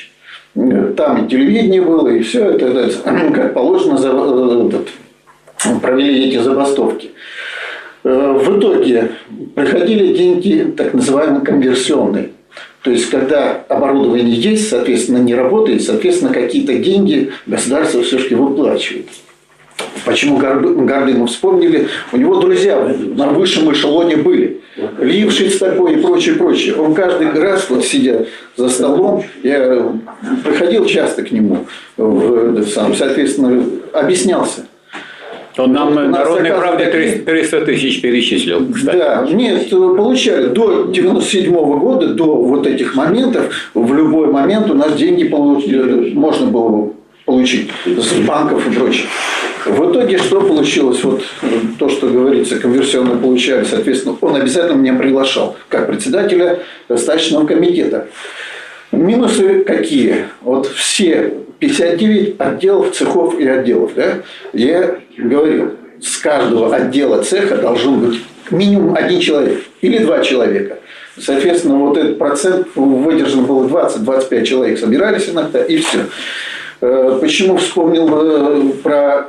[0.54, 4.88] Там и телевидение было, и все это, это как положено, э, этот,
[5.80, 7.12] провели эти забастовки.
[8.02, 9.12] Э, в итоге
[9.54, 12.30] приходили деньги так называемые конверсионные.
[12.82, 19.06] То есть, когда оборудование есть, соответственно, не работает, соответственно, какие-то деньги государство все-таки выплачивает.
[20.04, 21.88] Почему Гордыну вспомнили?
[22.12, 22.78] У него друзья
[23.16, 24.60] на высшем эшелоне были.
[24.98, 26.74] Лившиц такой и прочее, прочее.
[26.76, 28.26] Он каждый раз, вот сидя
[28.56, 29.92] за столом, я
[30.44, 31.66] приходил часто к нему,
[31.96, 33.62] сам, соответственно,
[33.92, 34.62] объяснялся.
[35.58, 38.96] Он нам на Народной правде 300 тысяч перечислил, кстати.
[38.96, 44.74] Да, нет, получали до 97 -го года, до вот этих моментов, в любой момент у
[44.74, 46.92] нас деньги получили, можно было
[47.26, 49.06] получить с банков и прочее.
[49.66, 51.02] В итоге что получилось?
[51.04, 51.22] Вот
[51.78, 56.60] то, что говорится, конверсионно получали, соответственно, он обязательно меня приглашал как председателя
[56.96, 58.08] стачного комитета.
[58.92, 60.26] Минусы какие?
[60.40, 63.92] Вот все 59 отделов, цехов и отделов.
[63.94, 64.22] Да?
[64.52, 70.78] Я говорил, с каждого отдела цеха должен быть минимум один человек или два человека.
[71.18, 76.06] Соответственно, вот этот процент выдержан был 20-25 человек собирались иногда, и все.
[76.80, 79.28] Э, почему вспомнил э, про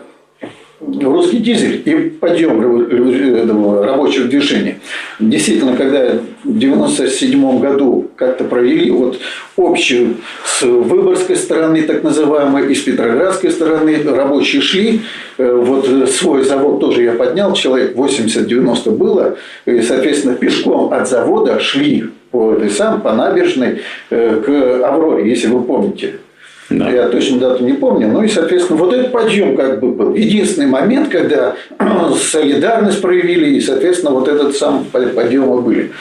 [0.82, 4.80] русский дизель и подъем рабочего движения.
[5.20, 6.00] Действительно, когда
[6.44, 9.20] в 1997 году как-то провели вот
[9.58, 15.02] общую с Выборгской стороны, так называемой, и с Петроградской стороны, рабочие шли,
[15.38, 21.60] э, вот свой завод тоже я поднял, человек 80-90 было, и, соответственно, пешком от завода
[21.60, 26.16] шли по этой самой, по набережной к Авроре, если вы помните.
[26.72, 26.90] Да.
[26.90, 28.08] Я точно дату не помню.
[28.08, 30.14] Ну и, соответственно, вот этот подъем как бы был.
[30.14, 31.56] Единственный момент, когда
[32.16, 35.92] солидарность проявили, и, соответственно, вот этот сам подъемы были.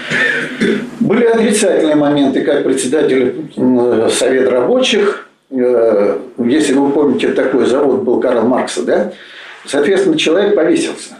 [1.00, 3.34] Были отрицательные моменты, как председатель
[4.10, 5.28] Совета рабочих.
[5.50, 9.12] Э, если вы помните, такой завод был Карл Маркса, да?
[9.66, 11.14] Соответственно, человек повесился.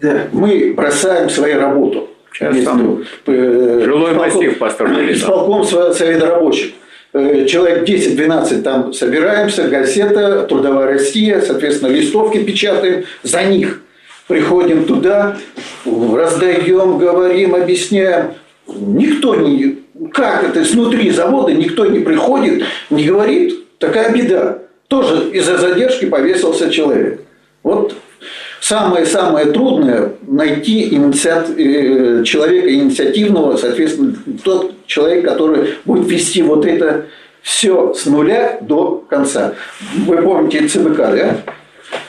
[0.00, 0.22] Да.
[0.32, 2.08] Мы бросаем свою работу.
[2.32, 5.12] Сейчас там э, жилой массив построили.
[5.12, 6.72] Исполком Со- Совета рабочих.
[7.12, 13.82] Э, Человек 10-12 там собираемся, газета, Трудовая Россия, соответственно, листовки печатаем, за них
[14.28, 15.36] приходим туда,
[15.84, 18.34] раздаем, говорим, объясняем.
[18.66, 19.78] Никто не...
[20.12, 20.64] Как это?
[20.64, 23.78] Снутри завода никто не приходит, не говорит.
[23.78, 24.58] Такая беда.
[24.88, 27.20] Тоже из-за задержки повесился человек.
[27.62, 27.94] Вот
[28.68, 37.06] самое-самое трудное найти инициат- э, человека инициативного, соответственно, тот человек, который будет вести вот это
[37.42, 39.54] все с нуля до конца.
[40.06, 41.36] Вы помните ЦБК, да?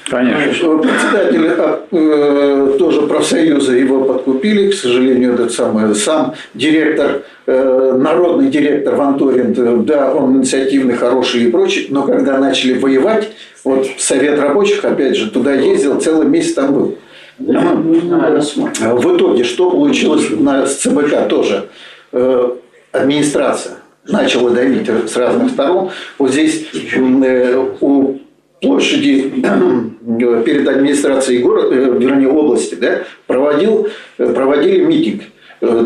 [0.10, 0.78] Конечно.
[0.78, 8.48] Председатель а, э, тоже профсоюза его подкупили, к сожалению, этот самый сам директор, э, народный
[8.50, 13.30] директор Ванторин, э, да, он инициативный, хороший и прочее, но когда начали воевать,
[13.64, 16.98] вот Совет рабочих, опять же, туда ездил, целый месяц там был.
[17.38, 21.68] В итоге, что получилось на с ЦБК тоже?
[22.14, 22.50] Э,
[22.94, 23.74] Администрация
[24.08, 25.92] начала давить с разных сторон.
[26.18, 28.18] Вот здесь э, у
[28.62, 33.88] площади э, перед администрацией города, э, вернее области, да, проводил,
[34.18, 35.24] э, проводили митинг.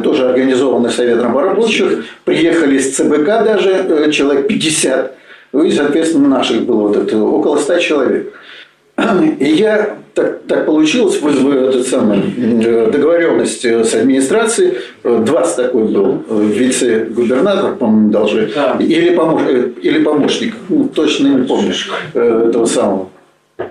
[0.03, 2.03] Тоже организованный Советом рабочих.
[2.25, 5.15] Приехали с ЦБК даже человек 50.
[5.53, 8.33] Ну и, соответственно, наших было вот это, около 100 человек.
[9.39, 14.73] И я так, так получилось, вызвал этот самый, э, договоренность э, с администрацией.
[15.03, 18.51] Э, 20 такой был э, вице-губернатор, по-моему, даже.
[18.53, 18.77] Да.
[18.79, 21.73] Или, помощ- э, или помощник, ну, точно не помню,
[22.13, 23.09] э, этого самого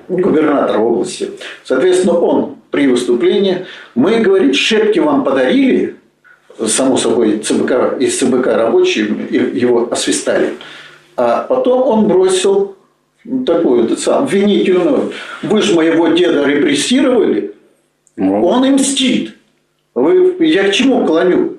[0.09, 1.31] губернатора области.
[1.65, 5.97] Соответственно, он при выступлении, мы, говорит, шепки вам подарили,
[6.67, 10.51] само собой, ЦБК, из ЦБК рабочие его освистали.
[11.17, 12.77] А потом он бросил
[13.47, 15.13] такую этот сам, обвинительную.
[15.43, 17.53] Вы же моего деда репрессировали,
[18.17, 18.45] Вот.
[18.45, 19.35] он и мстит.
[19.95, 21.59] Вы, я к чему клоню?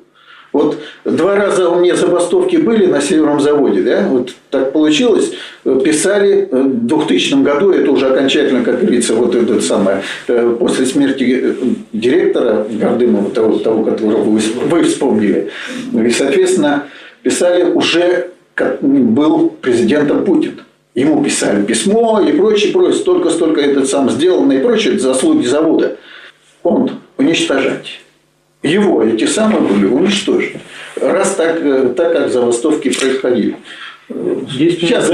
[0.53, 5.32] Вот два раза у меня забастовки были на Северном заводе, да, вот так получилось,
[5.64, 10.86] писали э, в 2000 году, это уже окончательно, как говорится, вот это самое, э, после
[10.86, 11.53] смерти э,
[11.93, 15.51] директора Гордымова, того, того которого вы, вы вспомнили,
[15.93, 16.88] и, соответственно,
[17.24, 20.59] писали уже, как был президентом Путин.
[20.94, 25.98] Ему писали письмо и прочее, прочее, столько-столько этот сам сделано и прочее, заслуги завода.
[26.64, 28.02] Он уничтожать.
[28.62, 30.60] Его эти самые были уничтожены.
[31.00, 33.56] Раз так, э, так как забастовки происходили.
[34.10, 35.10] Здесь Сейчас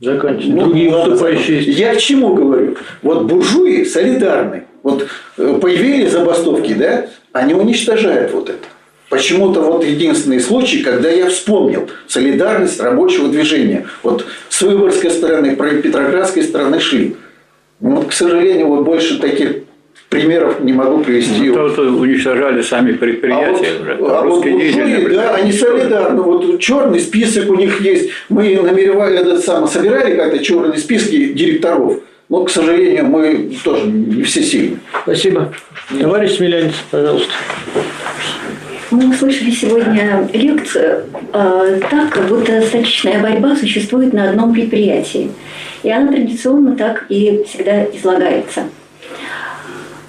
[0.00, 0.56] заканчиваем.
[0.56, 1.78] ну, Другие выступающие есть.
[1.78, 2.76] Я к чему говорю?
[3.02, 4.64] Вот буржуи солидарны.
[4.82, 5.06] Вот
[5.36, 8.66] э, появились забастовки, да, они уничтожают вот это.
[9.10, 13.86] Почему-то вот единственный случай, когда я вспомнил солидарность рабочего движения.
[14.04, 17.16] Вот с Выборгской стороны, про Петроградской стороны шли.
[17.80, 19.56] Ну, Вот, к сожалению, вот больше таких
[20.08, 21.48] примеров не могу привести.
[21.48, 23.94] Ну, то, то уничтожали сами предприятия А уже.
[23.98, 26.22] вот, а вот Русские буржуи, деятели, да, они солидарны.
[26.22, 28.10] Вот черный список у них есть.
[28.28, 31.98] Мы намеревали этот самый, собирали как-то черные списки директоров.
[32.28, 34.78] Но, к сожалению, мы тоже не все сильны.
[35.02, 35.52] Спасибо.
[36.00, 37.32] Товарищ Смелянец, пожалуйста.
[38.90, 45.30] Мы услышали сегодня лекцию э, так, как будто статичная борьба существует на одном предприятии.
[45.84, 48.64] И она традиционно так и всегда излагается.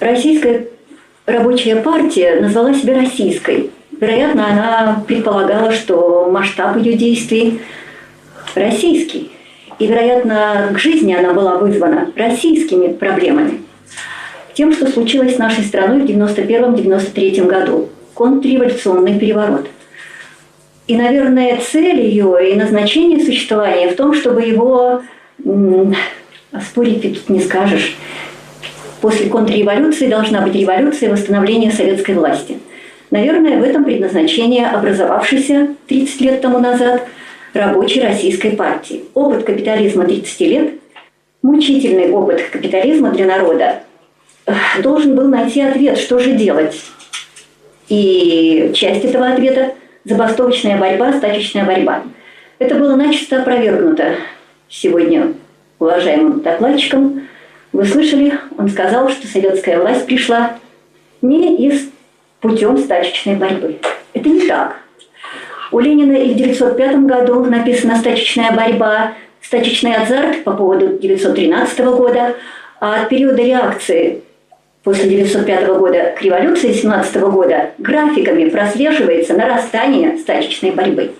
[0.00, 0.66] Российская
[1.26, 3.70] рабочая партия назвала себя российской.
[4.00, 7.60] Вероятно, она предполагала, что масштаб ее действий
[8.56, 9.30] российский.
[9.78, 13.62] И, вероятно, к жизни она была вызвана российскими проблемами.
[14.54, 17.88] Тем, что случилось с нашей страной в 1991-1993 году.
[18.14, 19.68] Контрреволюционный переворот.
[20.86, 25.02] И, наверное, цель ее и назначение существования в том, чтобы его,
[26.60, 27.96] спорить ты тут не скажешь,
[29.00, 32.58] после контрреволюции должна быть революция и восстановление советской власти.
[33.10, 37.06] Наверное, в этом предназначение образовавшейся 30 лет тому назад
[37.52, 39.04] рабочей российской партии.
[39.14, 40.74] Опыт капитализма 30 лет,
[41.42, 43.82] мучительный опыт капитализма для народа,
[44.46, 44.52] э,
[44.82, 46.74] должен был найти ответ, что же делать.
[47.92, 49.74] И часть этого ответа–
[50.06, 52.04] забастовочная борьба, стачечная борьба.
[52.58, 54.14] Это было начисто опровергнуто
[54.70, 55.34] сегодня
[55.78, 57.28] уважаемым докладчиком.
[57.74, 60.54] Вы слышали, он сказал, что советская власть пришла
[61.20, 61.90] не из
[62.40, 63.76] путем стачечной борьбы.
[64.14, 64.76] Это не так.
[65.70, 69.12] У Ленина и в 1905 году написана «Стачечная борьба»,
[69.42, 72.36] «Стачечный азарт» по поводу 1913 года,
[72.80, 74.22] а от периода реакции
[74.82, 81.12] после 1905 года к революции 1917 года графиками прослеживается нарастание стачечной борьбы.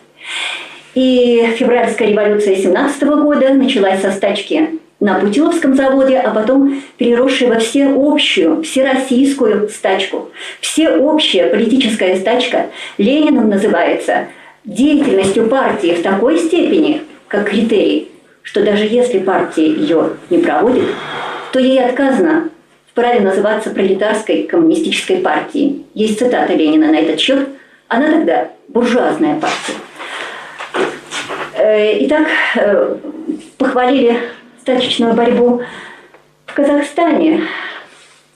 [0.95, 7.59] И февральская революция 17 года началась со стачки на Путиловском заводе, а потом переросшей во
[7.59, 10.31] всеобщую, всероссийскую стачку.
[10.61, 12.67] Всеобщая политическая стачка
[12.99, 14.29] Лениным называется
[14.65, 20.85] деятельностью партии в такой степени, как критерий, что даже если партия ее не проводит,
[21.53, 22.51] то ей отказано
[22.93, 25.87] в праве называться пролетарской коммунистической партией.
[25.95, 27.49] Есть цитата Ленина на этот счет.
[27.89, 29.73] Она тогда буржуазная партия.
[31.55, 32.27] Э, итак,
[32.57, 32.97] э,
[33.57, 34.19] похвалили
[34.61, 35.63] стачечную борьбу
[36.45, 37.45] в Казахстане,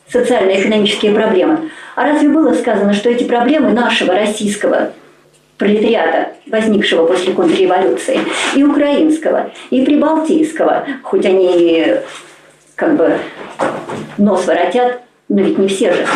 [0.09, 1.70] социально-экономические проблемы.
[1.94, 4.92] А разве было сказано, что эти проблемы нашего российского
[5.59, 8.20] пролетариата, возникшего после контрреволюции,
[8.54, 11.96] и украинского, и прибалтийского, хоть они
[12.77, 13.18] как бы
[14.18, 16.07] нос воротят, но ведь не все же,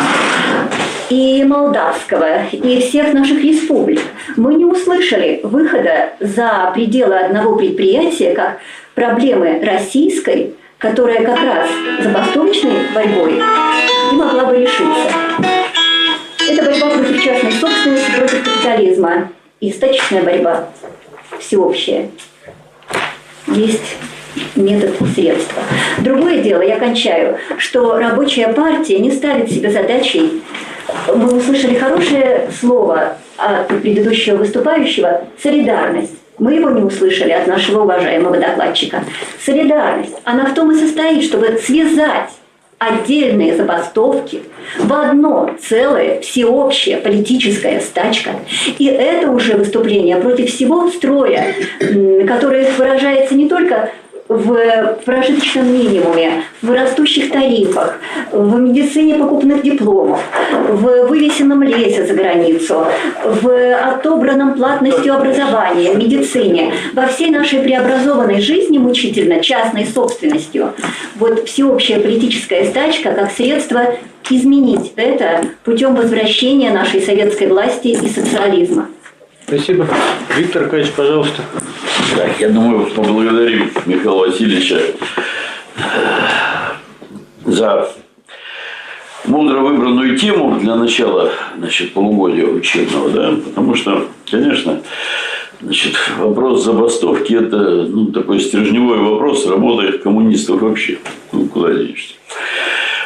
[1.09, 3.99] и молдавского, и всех наших республик,
[4.37, 8.59] мы не услышали выхода за пределы одного предприятия, как
[8.95, 11.69] проблемы российской, которая как раз
[12.01, 13.33] забастовочной борьбой
[14.11, 15.11] и могла бы решиться.
[16.47, 20.69] Это борьба против частной собственности, против капитализма и стачечная борьба
[21.39, 22.09] всеобщая.
[23.47, 23.97] Есть
[24.55, 25.61] метод средства.
[25.99, 30.41] Другое дело, я кончаю, что рабочая партия не ставит себе задачей
[31.13, 36.13] мы услышали хорошее слово от предыдущего выступающего «солидарность».
[36.37, 39.03] Мы его не услышали от нашего уважаемого докладчика.
[39.45, 42.29] Солидарность, она в том и состоит, чтобы связать
[42.79, 44.41] отдельные забастовки
[44.79, 48.31] в одно целое, всеобщее политическая стачка.
[48.79, 51.53] И это уже выступление против всего строя,
[52.27, 53.91] которое выражается не только
[54.27, 57.99] в прожиточном минимуме, в растущих тарифах,
[58.31, 60.19] в медицине покупных дипломов,
[60.69, 62.85] в вывесенном лесе за границу,
[63.25, 70.73] в отобранном платностью образования, медицине, во всей нашей преобразованной жизни мучительно частной собственностью.
[71.15, 73.95] Вот всеобщая политическая стачка как средство
[74.29, 78.87] изменить это путем возвращения нашей советской власти и социализма.
[79.45, 79.87] Спасибо.
[80.37, 81.41] Виктор Аркадьевич, пожалуйста.
[82.15, 84.81] Так, я думаю, поблагодарим Михаила Васильевича
[87.45, 87.89] за
[89.25, 94.81] мудро выбранную тему для начала значит, полугодия учебного, да, потому что, конечно,
[95.61, 100.97] значит, вопрос забастовки– это ну, такой стержневой вопрос работы коммунистов вообще.
[101.31, 102.15] Ну, куда денешься.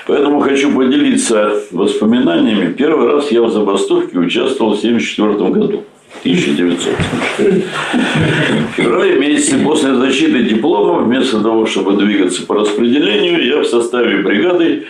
[0.07, 2.73] Поэтому хочу поделиться воспоминаниями.
[2.73, 5.83] Первый раз я в забастовке участвовал в 1974 году.
[6.23, 6.93] 1900.
[7.37, 14.17] В феврале месяце после защиты диплома, вместо того, чтобы двигаться по распределению, я в составе
[14.17, 14.85] бригады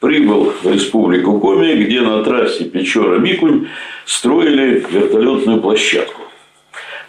[0.00, 3.68] прибыл в республику Коми, где на трассе Печора-Микунь
[4.04, 6.22] строили вертолетную площадку.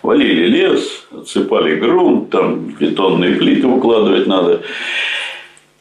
[0.04, 4.62] Валили лес, отсыпали грунт, там бетонные плиты укладывать надо.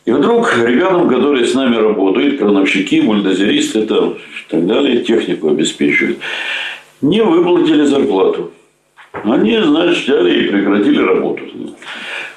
[0.04, 6.18] И вдруг ребятам, которые с нами работают, крановщики, бульдозеристы там, и так далее, технику обеспечивают,
[7.00, 8.52] не выплатили зарплату.
[9.24, 11.42] Они, значит, взяли и прекратили работу.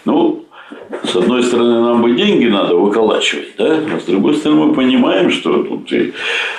[0.05, 0.45] Ну,
[1.03, 3.79] с одной стороны, нам бы деньги надо выколачивать, да?
[3.95, 6.13] А с другой стороны, мы понимаем, что тут и,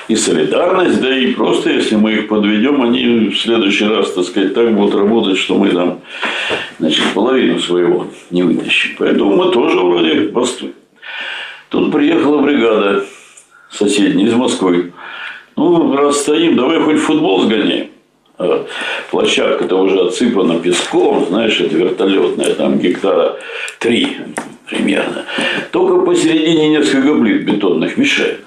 [0.09, 4.55] и солидарность, да и просто, если мы их подведем, они в следующий раз, так сказать,
[4.55, 6.01] так будут работать, что мы там,
[6.79, 8.97] значит, половину своего не вытащим.
[8.99, 10.75] Поэтому мы тоже вроде бастуем.
[11.69, 13.05] Тут приехала бригада
[13.71, 14.93] соседняя из Москвы.
[15.57, 17.89] Ну, раз стоим, давай хоть футбол сгоняем.
[18.37, 18.67] А
[19.11, 23.37] площадка-то уже отсыпана песком, знаешь, это вертолетная, там гектара
[23.79, 24.17] три
[24.69, 25.25] примерно.
[25.71, 28.41] Только посередине несколько плит бетонных мешает.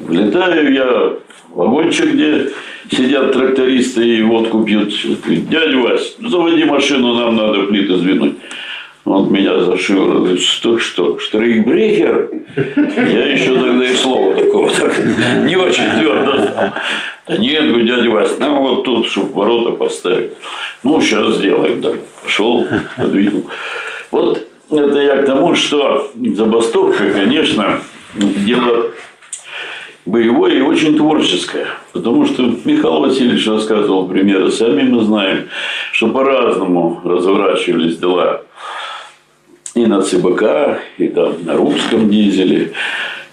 [0.00, 1.20] Влетаю я в
[1.54, 2.50] вагончик, где
[2.90, 4.94] сидят трактористы и водку пьют.
[5.26, 8.36] Дядя Вась, заводи машину, нам надо плиты сдвинуть.
[9.08, 12.30] Он меня за шиворот говорит, что, что, штрейкбрехер?
[12.56, 14.98] Я еще тогда и слова такого так
[15.44, 16.72] не очень твердо
[17.26, 20.32] Да нет, говорю, дядя Вась, нам вот тут, чтобы ворота поставить.
[20.82, 21.80] Ну, сейчас сделаем.
[21.80, 22.66] Так, пошел,
[22.98, 23.46] подвинул.
[24.10, 27.80] Вот это я к тому, что забастовка, конечно,
[28.14, 28.90] дело
[30.04, 31.66] боевое и очень творческое.
[31.94, 35.48] Потому что Михаил Васильевич рассказывал примеры, сами мы знаем,
[35.92, 38.42] что по-разному разворачивались дела
[39.82, 42.72] и на ЦБК, и там на русском дизеле,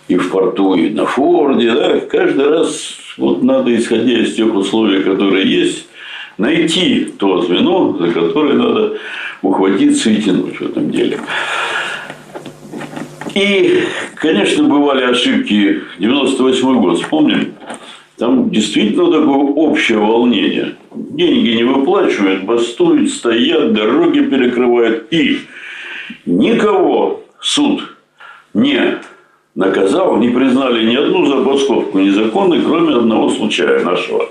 [0.08, 1.72] и в порту, и на Форде.
[1.72, 2.00] Да?
[2.00, 5.88] Каждый раз вот надо, исходя из тех условий, которые есть,
[6.38, 8.98] найти то звено, за которое надо
[9.41, 11.20] ухватиться и тянуть в этом деле.
[13.34, 13.84] И,
[14.16, 15.82] конечно, бывали ошибки.
[16.00, 17.54] 98 год, вспомним.
[18.18, 20.76] Там действительно такое общее волнение.
[20.93, 25.12] Деньги не выплачивают, бастуют, стоят, дороги перекрывают.
[25.12, 25.39] И
[26.26, 27.95] никого суд
[28.53, 28.99] не
[29.55, 34.30] наказал, не признали ни одну забастовку незаконной, кроме одного случая нашего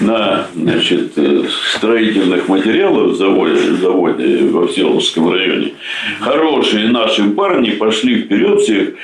[0.00, 1.42] на значит, э,
[1.74, 5.74] строительных материалах в заводе, заводе во Всеволожском районе.
[6.20, 8.94] Хорошие наши парни пошли вперед всех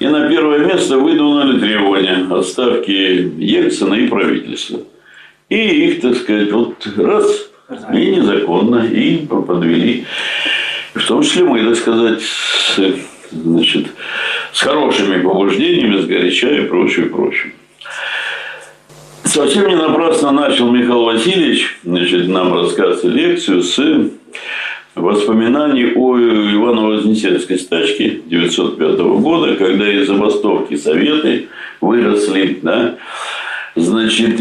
[0.00, 4.80] и на первое место выдвинули требования отставки Ельцина и правительства.
[5.48, 7.48] И их, так сказать, вот раз,
[7.92, 10.04] и незаконно, и подвели.
[10.94, 12.78] В том числе мы, так сказать, с,
[13.32, 13.86] значит,
[14.52, 17.52] с хорошими побуждениями, с горяча и прочее, прочее.
[19.24, 24.10] Совсем не напрасно начал Михаил Васильевич значит, нам рассказ и лекцию с
[24.94, 31.48] воспоминаний о Ивано-Вознесенской стачке 905 года, когда из забастовки Советы
[31.80, 32.94] выросли, да,
[33.74, 34.40] значит,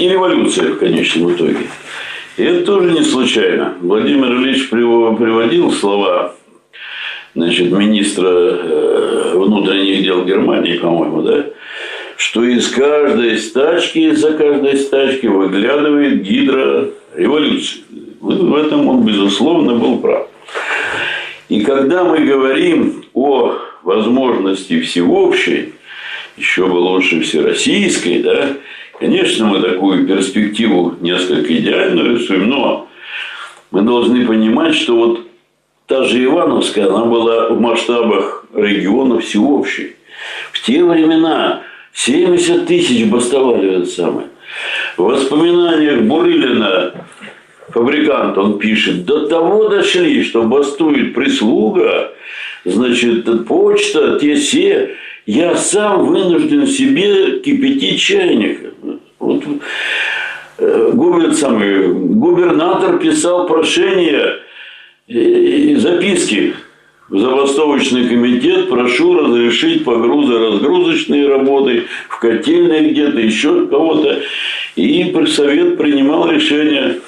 [0.00, 1.68] и революция в конечном итоге.
[2.36, 3.74] И это тоже не случайно.
[3.80, 6.34] Владимир Ильич приводил слова
[7.34, 11.46] значит, министра э, внутренних дел Германии, по-моему, да,
[12.16, 17.80] что из каждой стачки, из-за каждой стачки выглядывает гидра революции.
[18.20, 20.28] В этом он, безусловно, был прав.
[21.48, 25.74] И когда мы говорим о возможности всеобщей,
[26.36, 28.56] еще бы лучше всероссийской, да,
[28.98, 32.88] конечно, мы такую перспективу несколько идеально рисуем, но
[33.70, 35.20] мы должны понимать, что вот
[35.86, 39.96] та же Ивановская, она была в масштабах региона всеобщей.
[40.52, 44.28] В те времена 70 тысяч бастовали это самое.
[44.96, 46.94] В воспоминаниях Бурылина
[47.74, 52.12] фабрикант, он пишет, до того дошли, что бастует прислуга,
[52.64, 54.94] значит, почта, те все,
[55.26, 58.74] я сам вынужден себе кипятить чайник.
[59.18, 59.42] Вот,
[60.58, 64.38] э, губернатор писал прошение
[65.06, 66.54] и записки
[67.08, 74.22] в забастовочный комитет, прошу разрешить погрузо-разгрузочные работы в котельной где-то, еще кого-то.
[74.76, 77.00] И совет принимал решение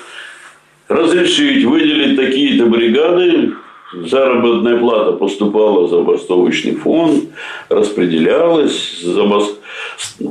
[0.89, 3.55] разрешить выделить такие-то бригады,
[3.93, 7.25] заработная плата поступала за забастовочный фонд,
[7.69, 9.59] распределялась забаст...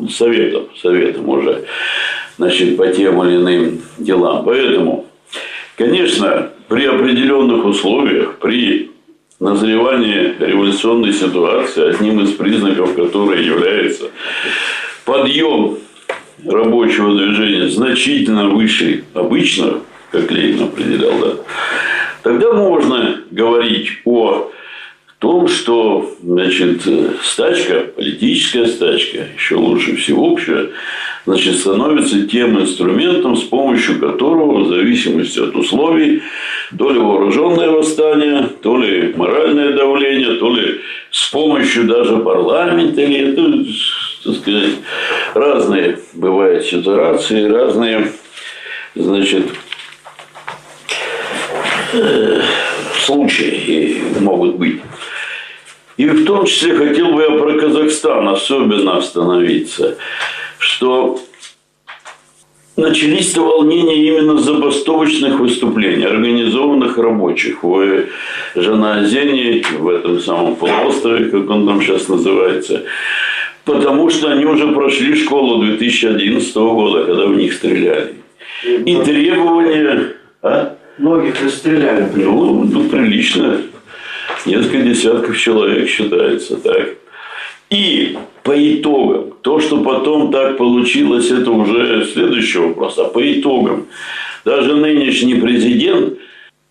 [0.09, 1.65] советом, советом уже
[2.37, 4.43] значит, по тем или иным делам.
[4.45, 5.05] Поэтому,
[5.77, 8.91] конечно, при определенных условиях, при
[9.39, 14.05] назревании революционной ситуации, одним из признаков которой является
[15.05, 15.77] подъем
[16.45, 19.81] рабочего движения значительно выше обычного,
[20.11, 21.33] как Ленин определял, да,
[22.25, 24.51] тогда можно говорить о
[25.19, 26.81] том, что значит,
[27.21, 30.69] стачка, политическая стачка, еще лучше всеобщая,
[31.27, 36.23] значит, становится тем инструментом, с помощью которого, в зависимости от условий,
[36.75, 43.33] то ли вооруженное восстание, то ли моральное давление, то ли с помощью даже парламента, или
[43.33, 43.65] это,
[44.23, 44.73] так сказать,
[45.35, 48.11] разные бывают ситуации, разные,
[48.95, 49.45] значит,
[53.05, 54.81] случаи могут быть.
[55.97, 59.97] И в том числе хотел бы я про Казахстан особенно остановиться,
[60.57, 61.19] что
[62.75, 68.05] начались-то волнения именно забастовочных выступлений, организованных рабочих в
[68.55, 72.83] Жанаозене, в этом самом полуострове, как он там сейчас называется,
[73.63, 78.15] потому что они уже прошли школу 2011 года, когда в них стреляли.
[78.63, 80.13] И требования...
[80.41, 80.74] А?
[80.97, 82.09] Многих расстреляли.
[82.15, 83.61] Ну, ну, прилично
[84.45, 86.95] несколько десятков человек считается, так.
[87.69, 92.97] И по итогам, то, что потом так получилось, это уже следующий вопрос.
[92.97, 93.87] А по итогам,
[94.45, 96.17] даже нынешний президент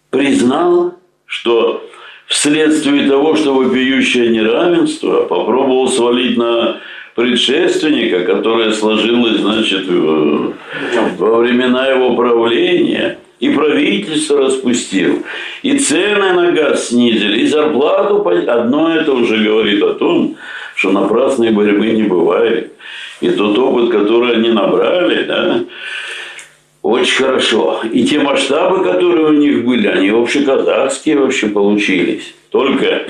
[0.08, 0.94] признал,
[1.26, 1.84] что
[2.26, 6.78] вследствие того, что вопиющее неравенство попробовал свалить на
[7.14, 9.84] предшественника, которое сложилось, значит,
[11.18, 15.24] во времена его правления– и правительство распустил,
[15.62, 20.36] и цены на газ снизили, и зарплату одно это уже говорит о том,
[20.76, 22.72] что напрасной борьбы не бывает.
[23.20, 25.64] И тот опыт, который они набрали, да,
[26.82, 27.80] очень хорошо.
[27.90, 32.34] И те масштабы, которые у них были, они общеказахские вообще получились.
[32.50, 33.06] Только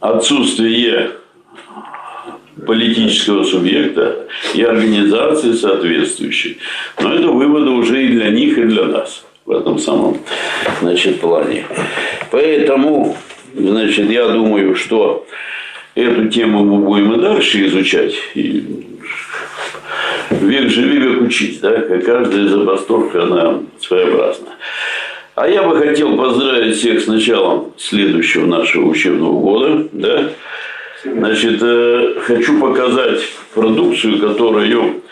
[0.00, 1.10] отсутствие
[2.66, 6.58] политического субъекта и организации соответствующей.
[7.00, 10.18] Но это выводы уже и для них, и для нас в этом самом
[10.80, 11.64] значит, плане.
[12.30, 13.16] Поэтому,
[13.54, 15.26] значит, я думаю, что
[15.94, 18.14] эту тему мы будем и дальше изучать.
[18.34, 18.64] И
[20.30, 21.60] век живи, век учить.
[21.60, 21.80] Да?
[21.80, 24.48] Каждая забастовка, она своеобразна.
[25.34, 29.88] А я бы хотел поздравить всех с началом следующего нашего учебного года.
[29.92, 30.30] Да?
[31.16, 33.20] Значит, э, хочу показать
[33.54, 35.02] продукцию, которую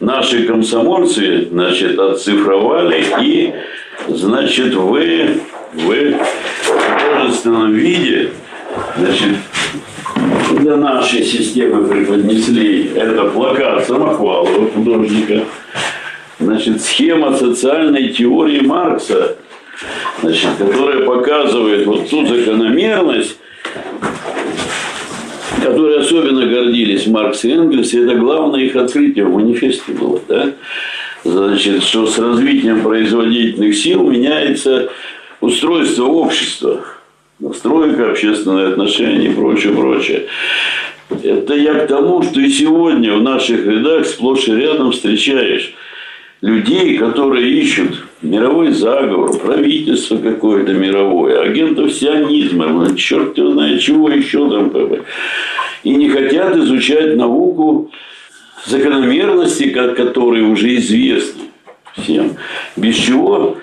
[0.00, 3.52] наши комсомольцы значит, оцифровали и
[4.08, 5.40] значит, вы
[5.72, 6.04] в
[6.62, 8.30] художественном виде
[8.96, 9.36] значит,
[10.58, 12.90] для нашей системы преподнесли.
[12.94, 15.44] Это плакат Самохвалова художника,
[16.38, 19.36] значит, схема социальной теории Маркса,
[20.22, 23.38] значит, которая показывает вот ту закономерность,
[25.64, 30.52] которые особенно гордились Маркс и Энгельс, и это главное их открытие в манифесте было, да?
[31.24, 34.90] Значит, что с развитием производительных сил меняется
[35.40, 36.84] устройство общества,
[37.38, 40.26] настройка, общественные отношения и прочее, прочее.
[41.22, 45.72] Это я к тому, что и сегодня в наших рядах сплошь и рядом встречаешь
[46.42, 54.48] людей, которые ищут мировой заговор, правительство какое-то мировое, агентов сионизма, черт его знает чего еще
[54.50, 54.72] там.
[55.82, 57.90] И не хотят изучать науку
[58.66, 61.42] закономерности, которые уже известны
[61.96, 62.36] всем.
[62.76, 63.58] Без чего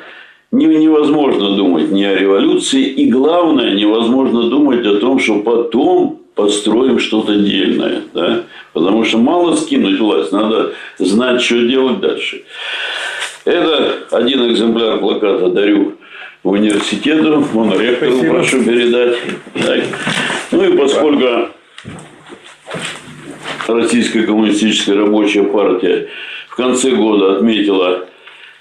[0.52, 7.36] невозможно думать ни о революции, и главное, невозможно думать о том, что потом построим что-то
[7.36, 8.02] дельное.
[8.14, 8.44] Да?
[8.74, 12.44] Потому что мало скинуть власть, надо знать, что делать дальше.
[13.46, 15.96] Это один экземпляр плаката дарю
[16.44, 18.34] в университету, он ректору Спасибо.
[18.34, 19.18] прошу передать.
[19.54, 19.84] Так.
[20.52, 21.50] Ну и поскольку
[23.68, 26.08] Российская коммунистическая рабочая партия
[26.50, 28.06] в конце года отметила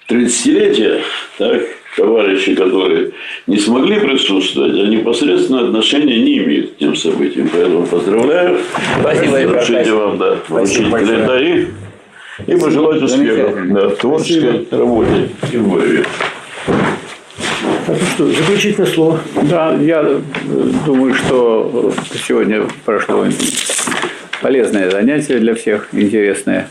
[0.09, 1.02] 30-летие,
[1.39, 1.62] так,
[1.97, 3.12] товарищи, которые
[3.47, 7.51] не смогли присутствовать, а непосредственно отношения не имеют к тем событиям.
[7.52, 8.59] Поэтому поздравляю.
[9.01, 11.69] Спасибо, Разрешите вам да, вручить календари
[12.46, 16.04] и пожелать успехов в творческой работе и в
[17.86, 19.20] ну что, заключительное слово.
[19.42, 20.20] Да, я
[20.86, 21.92] думаю, что
[22.26, 23.26] сегодня прошло
[24.40, 26.68] полезное занятие для всех, интересное.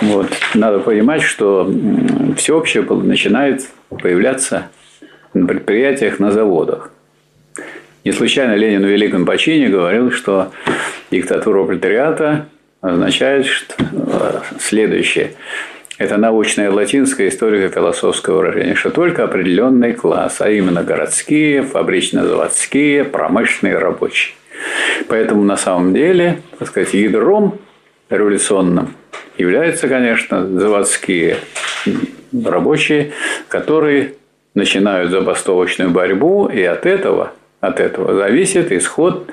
[0.00, 0.28] Вот.
[0.54, 1.70] Надо понимать, что
[2.36, 4.68] всеобщее начинает появляться
[5.34, 6.90] на предприятиях, на заводах.
[8.04, 10.52] Не случайно Ленин в Великом почине говорил, что
[11.10, 12.46] диктатура пролетариата
[12.80, 15.32] означает что э, следующее.
[15.98, 24.34] Это научное латинское историко-философское выражение, что только определенный класс, а именно городские, фабрично-заводские, промышленные рабочие.
[25.08, 27.58] Поэтому на самом деле, так сказать, ядром
[28.08, 28.94] революционным
[29.36, 31.36] являются, конечно, заводские
[32.32, 33.12] рабочие,
[33.48, 34.14] которые
[34.54, 39.30] начинают забастовочную борьбу, и от этого, от этого зависит исход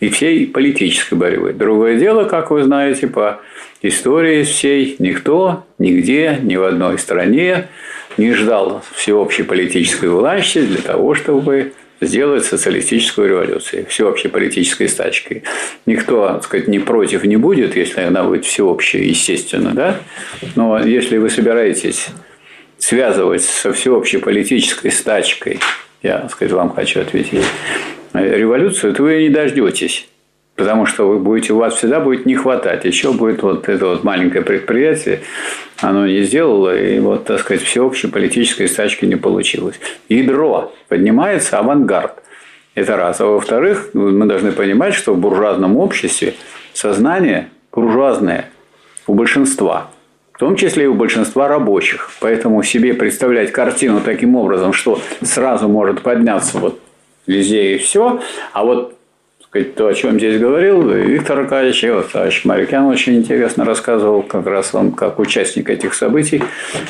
[0.00, 1.52] и всей политической борьбы.
[1.52, 3.40] Другое дело, как вы знаете, по
[3.82, 7.68] истории всей, никто, нигде, ни в одной стране
[8.16, 15.42] не ждал всеобщей политической власти для того, чтобы сделать социалистическую революцию, всеобщей политической стачкой.
[15.86, 20.00] Никто, так сказать, не против не будет, если она будет всеобщая, естественно, да?
[20.56, 22.08] Но если вы собираетесь
[22.78, 25.60] связывать со всеобщей политической стачкой,
[26.02, 27.44] я, так сказать, вам хочу ответить,
[28.12, 30.08] революцию, то вы не дождетесь.
[30.56, 32.84] Потому что вы будете, у вас всегда будет не хватать.
[32.84, 35.20] Еще будет вот это вот маленькое предприятие,
[35.80, 39.80] оно не сделало, и вот, так сказать, всеобщей политической стачки не получилось.
[40.08, 42.22] Ядро поднимается, авангард.
[42.74, 43.20] Это раз.
[43.20, 46.34] А во-вторых, мы должны понимать, что в буржуазном обществе
[46.74, 48.50] сознание буржуазное
[49.06, 49.90] у большинства–
[50.40, 52.08] в том числе и у большинства рабочих.
[52.18, 56.80] Поэтому себе представлять картину таким образом, что сразу может подняться вот
[57.30, 58.20] везде и все,
[58.52, 58.96] а вот
[59.74, 64.74] то, о чем здесь говорил Виктор Аркадьевич, вот товарищ Марикян очень интересно рассказывал, как раз
[64.74, 66.42] он, как участник этих событий,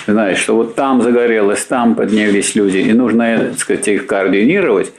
[0.07, 4.93] знает, что вот там загорелось, там поднялись люди, и нужно, так сказать, их координировать,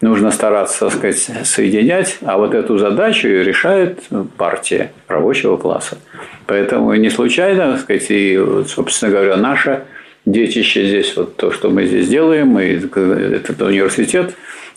[0.00, 4.00] нужно стараться, так сказать, соединять, а вот эту задачу решает
[4.36, 5.98] партия рабочего класса.
[6.46, 9.82] Поэтому не случайно, так сказать, и, собственно говоря, наше
[10.24, 14.34] детище здесь, вот то, что мы здесь делаем, и этот университет,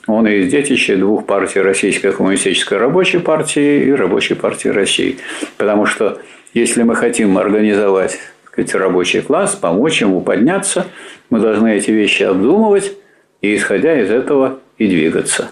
[0.07, 5.18] он из детища двух партий Российской коммунистической рабочей партии и Рабочей партии России.
[5.57, 6.19] Потому что
[6.53, 8.19] если мы хотим организовать
[8.52, 10.88] сказать, рабочий класс, помочь ему подняться,
[11.30, 12.94] мы должны эти вещи обдумывать
[13.41, 15.49] и, исходя из этого, и двигаться.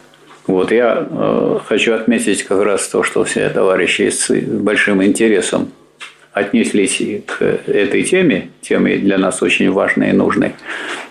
[0.48, 5.72] Вот я э, хочу отметить как раз то, что все товарищи с большим интересом
[6.34, 10.54] отнеслись к этой теме, теме для нас очень важной и нужной.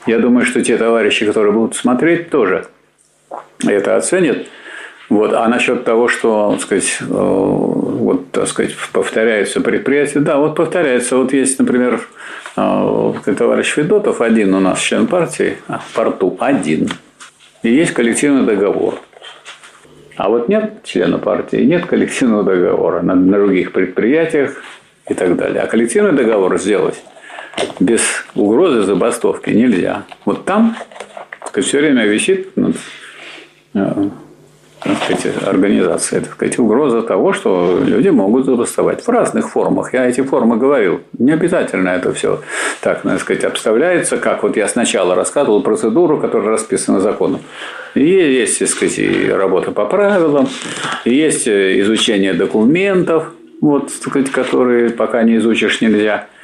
[0.07, 2.67] Я думаю, что те товарищи, которые будут смотреть, тоже
[3.67, 4.47] это оценят.
[5.09, 5.33] Вот.
[5.33, 10.21] А насчет того, что так сказать, э, вот, так сказать, повторяются предприятия.
[10.21, 11.17] Да, вот повторяется.
[11.17, 12.01] Вот есть, например,
[12.57, 16.89] а, товарищ Федотов, один у нас член партии, а, в порту, один.
[17.63, 19.01] И есть коллективный договор.
[20.17, 24.61] А вот нет члена партии, нет коллективного договора на других предприятиях
[25.09, 25.63] и так далее.
[25.63, 27.01] А коллективный договор сделать
[27.79, 28.03] без
[28.35, 30.03] угрозы забастовки нельзя.
[30.25, 30.77] Вот там
[31.61, 32.73] все время висит э,
[33.73, 39.93] так сказать, организации, так сказать, угроза того, что люди могут забастовать в разных формах.
[39.93, 41.01] Я эти формы говорил.
[41.19, 42.41] Не обязательно это все
[42.81, 47.41] так, так сказать, обставляется, как вот я сначала рассказывал процедуру, которая расписана законом.
[47.95, 50.49] И есть, так сказать, и работа по правилам,
[51.05, 56.27] и есть изучение документов, вот, так сказать, которые пока не изучишь нельзя–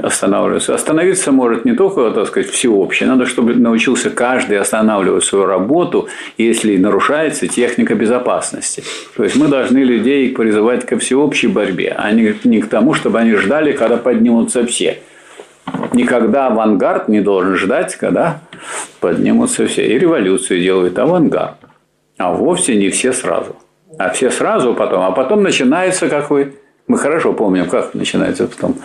[0.00, 0.74] останавливаться.
[0.74, 3.08] Остановиться может не только, так сказать, всеобщее.
[3.08, 6.08] Надо, чтобы научился каждый останавливать свою работу,
[6.38, 8.82] если нарушается техника безопасности.
[9.16, 13.34] То есть мы должны людей призывать ко всеобщей борьбе, а не, к тому, чтобы они
[13.34, 14.98] ждали, когда поднимутся все.
[15.92, 18.40] Никогда авангард не должен ждать, когда
[19.00, 19.86] поднимутся все.
[19.86, 21.56] И революцию делают авангард.
[22.18, 23.56] А вовсе не все сразу.
[23.98, 25.02] А все сразу потом.
[25.02, 26.54] А потом начинается, как вы...
[26.88, 28.76] Мы хорошо помним, как начинается потом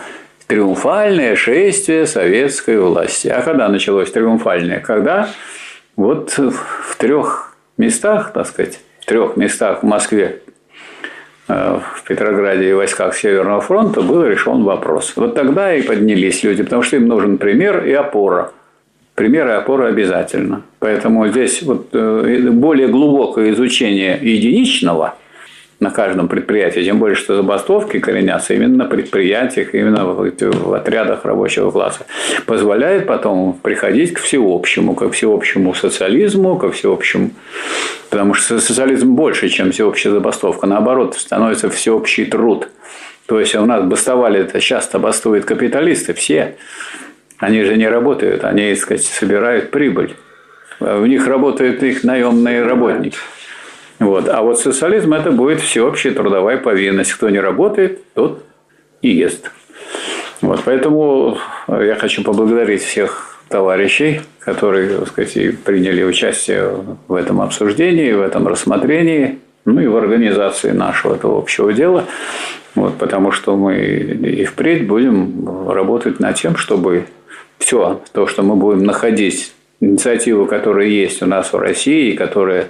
[0.48, 3.28] триумфальное шествие советской власти.
[3.28, 4.80] А когда началось триумфальное?
[4.80, 5.28] Когда
[5.94, 10.40] вот в трех местах, так сказать, в трех местах в Москве,
[11.48, 15.12] э, в Петрограде и войсках Северного фронта был решен вопрос.
[15.16, 18.52] Вот тогда и поднялись люди, потому что им нужен пример и опора.
[19.14, 20.62] Пример и опора обязательно.
[20.78, 25.14] Поэтому здесь вот э, более глубокое изучение единичного–
[25.80, 31.70] на каждом предприятии, тем более, что забастовки коренятся именно на предприятиях, именно в отрядах рабочего
[31.70, 32.06] класса,
[32.46, 37.30] позволяет потом приходить к всеобщему, к всеобщему социализму, ко всеобщему
[38.10, 40.66] Потому что социализм больше, чем всеобщая забастовка.
[40.66, 42.68] Наоборот, становится всеобщий труд.
[43.26, 46.56] То есть у нас бастовали, это часто бастуют капиталисты, все.
[47.36, 50.16] Они же не работают, они, так сказать, собирают прибыль.
[50.80, 53.18] У них работают их наемные работники.
[53.98, 54.28] Вот.
[54.28, 57.12] А вот социализм это будет всеобщая трудовая повинность.
[57.12, 58.44] Кто не работает, тот
[59.02, 59.50] и ест.
[60.40, 60.60] Вот.
[60.64, 61.38] Поэтому
[61.68, 66.70] я хочу поблагодарить всех товарищей, которые так сказать, приняли участие
[67.08, 72.04] в этом обсуждении, в этом рассмотрении, ну и в организации нашего этого общего дела.
[72.74, 77.06] Вот, потому что мы и впредь будем работать над тем, чтобы
[77.58, 82.68] все то, что мы будем находить, инициативу, которая есть у нас в России, которая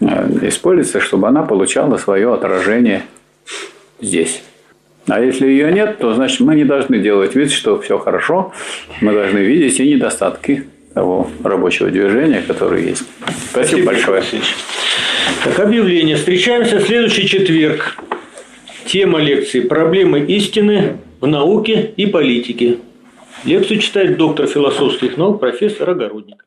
[0.00, 3.02] используется, чтобы она получала свое отражение
[4.00, 4.42] здесь.
[5.08, 8.52] А если ее нет, то значит мы не должны делать вид, что все хорошо.
[9.00, 13.04] Мы должны видеть и недостатки того рабочего движения, которое есть.
[13.50, 14.22] Спасибо, Спасибо большое.
[15.44, 16.16] Так, объявление.
[16.16, 17.96] Встречаемся в следующий четверг.
[18.86, 22.78] Тема лекции «Проблемы истины в науке и политике».
[23.44, 26.44] Лекцию читает доктор философских наук профессор Огородник.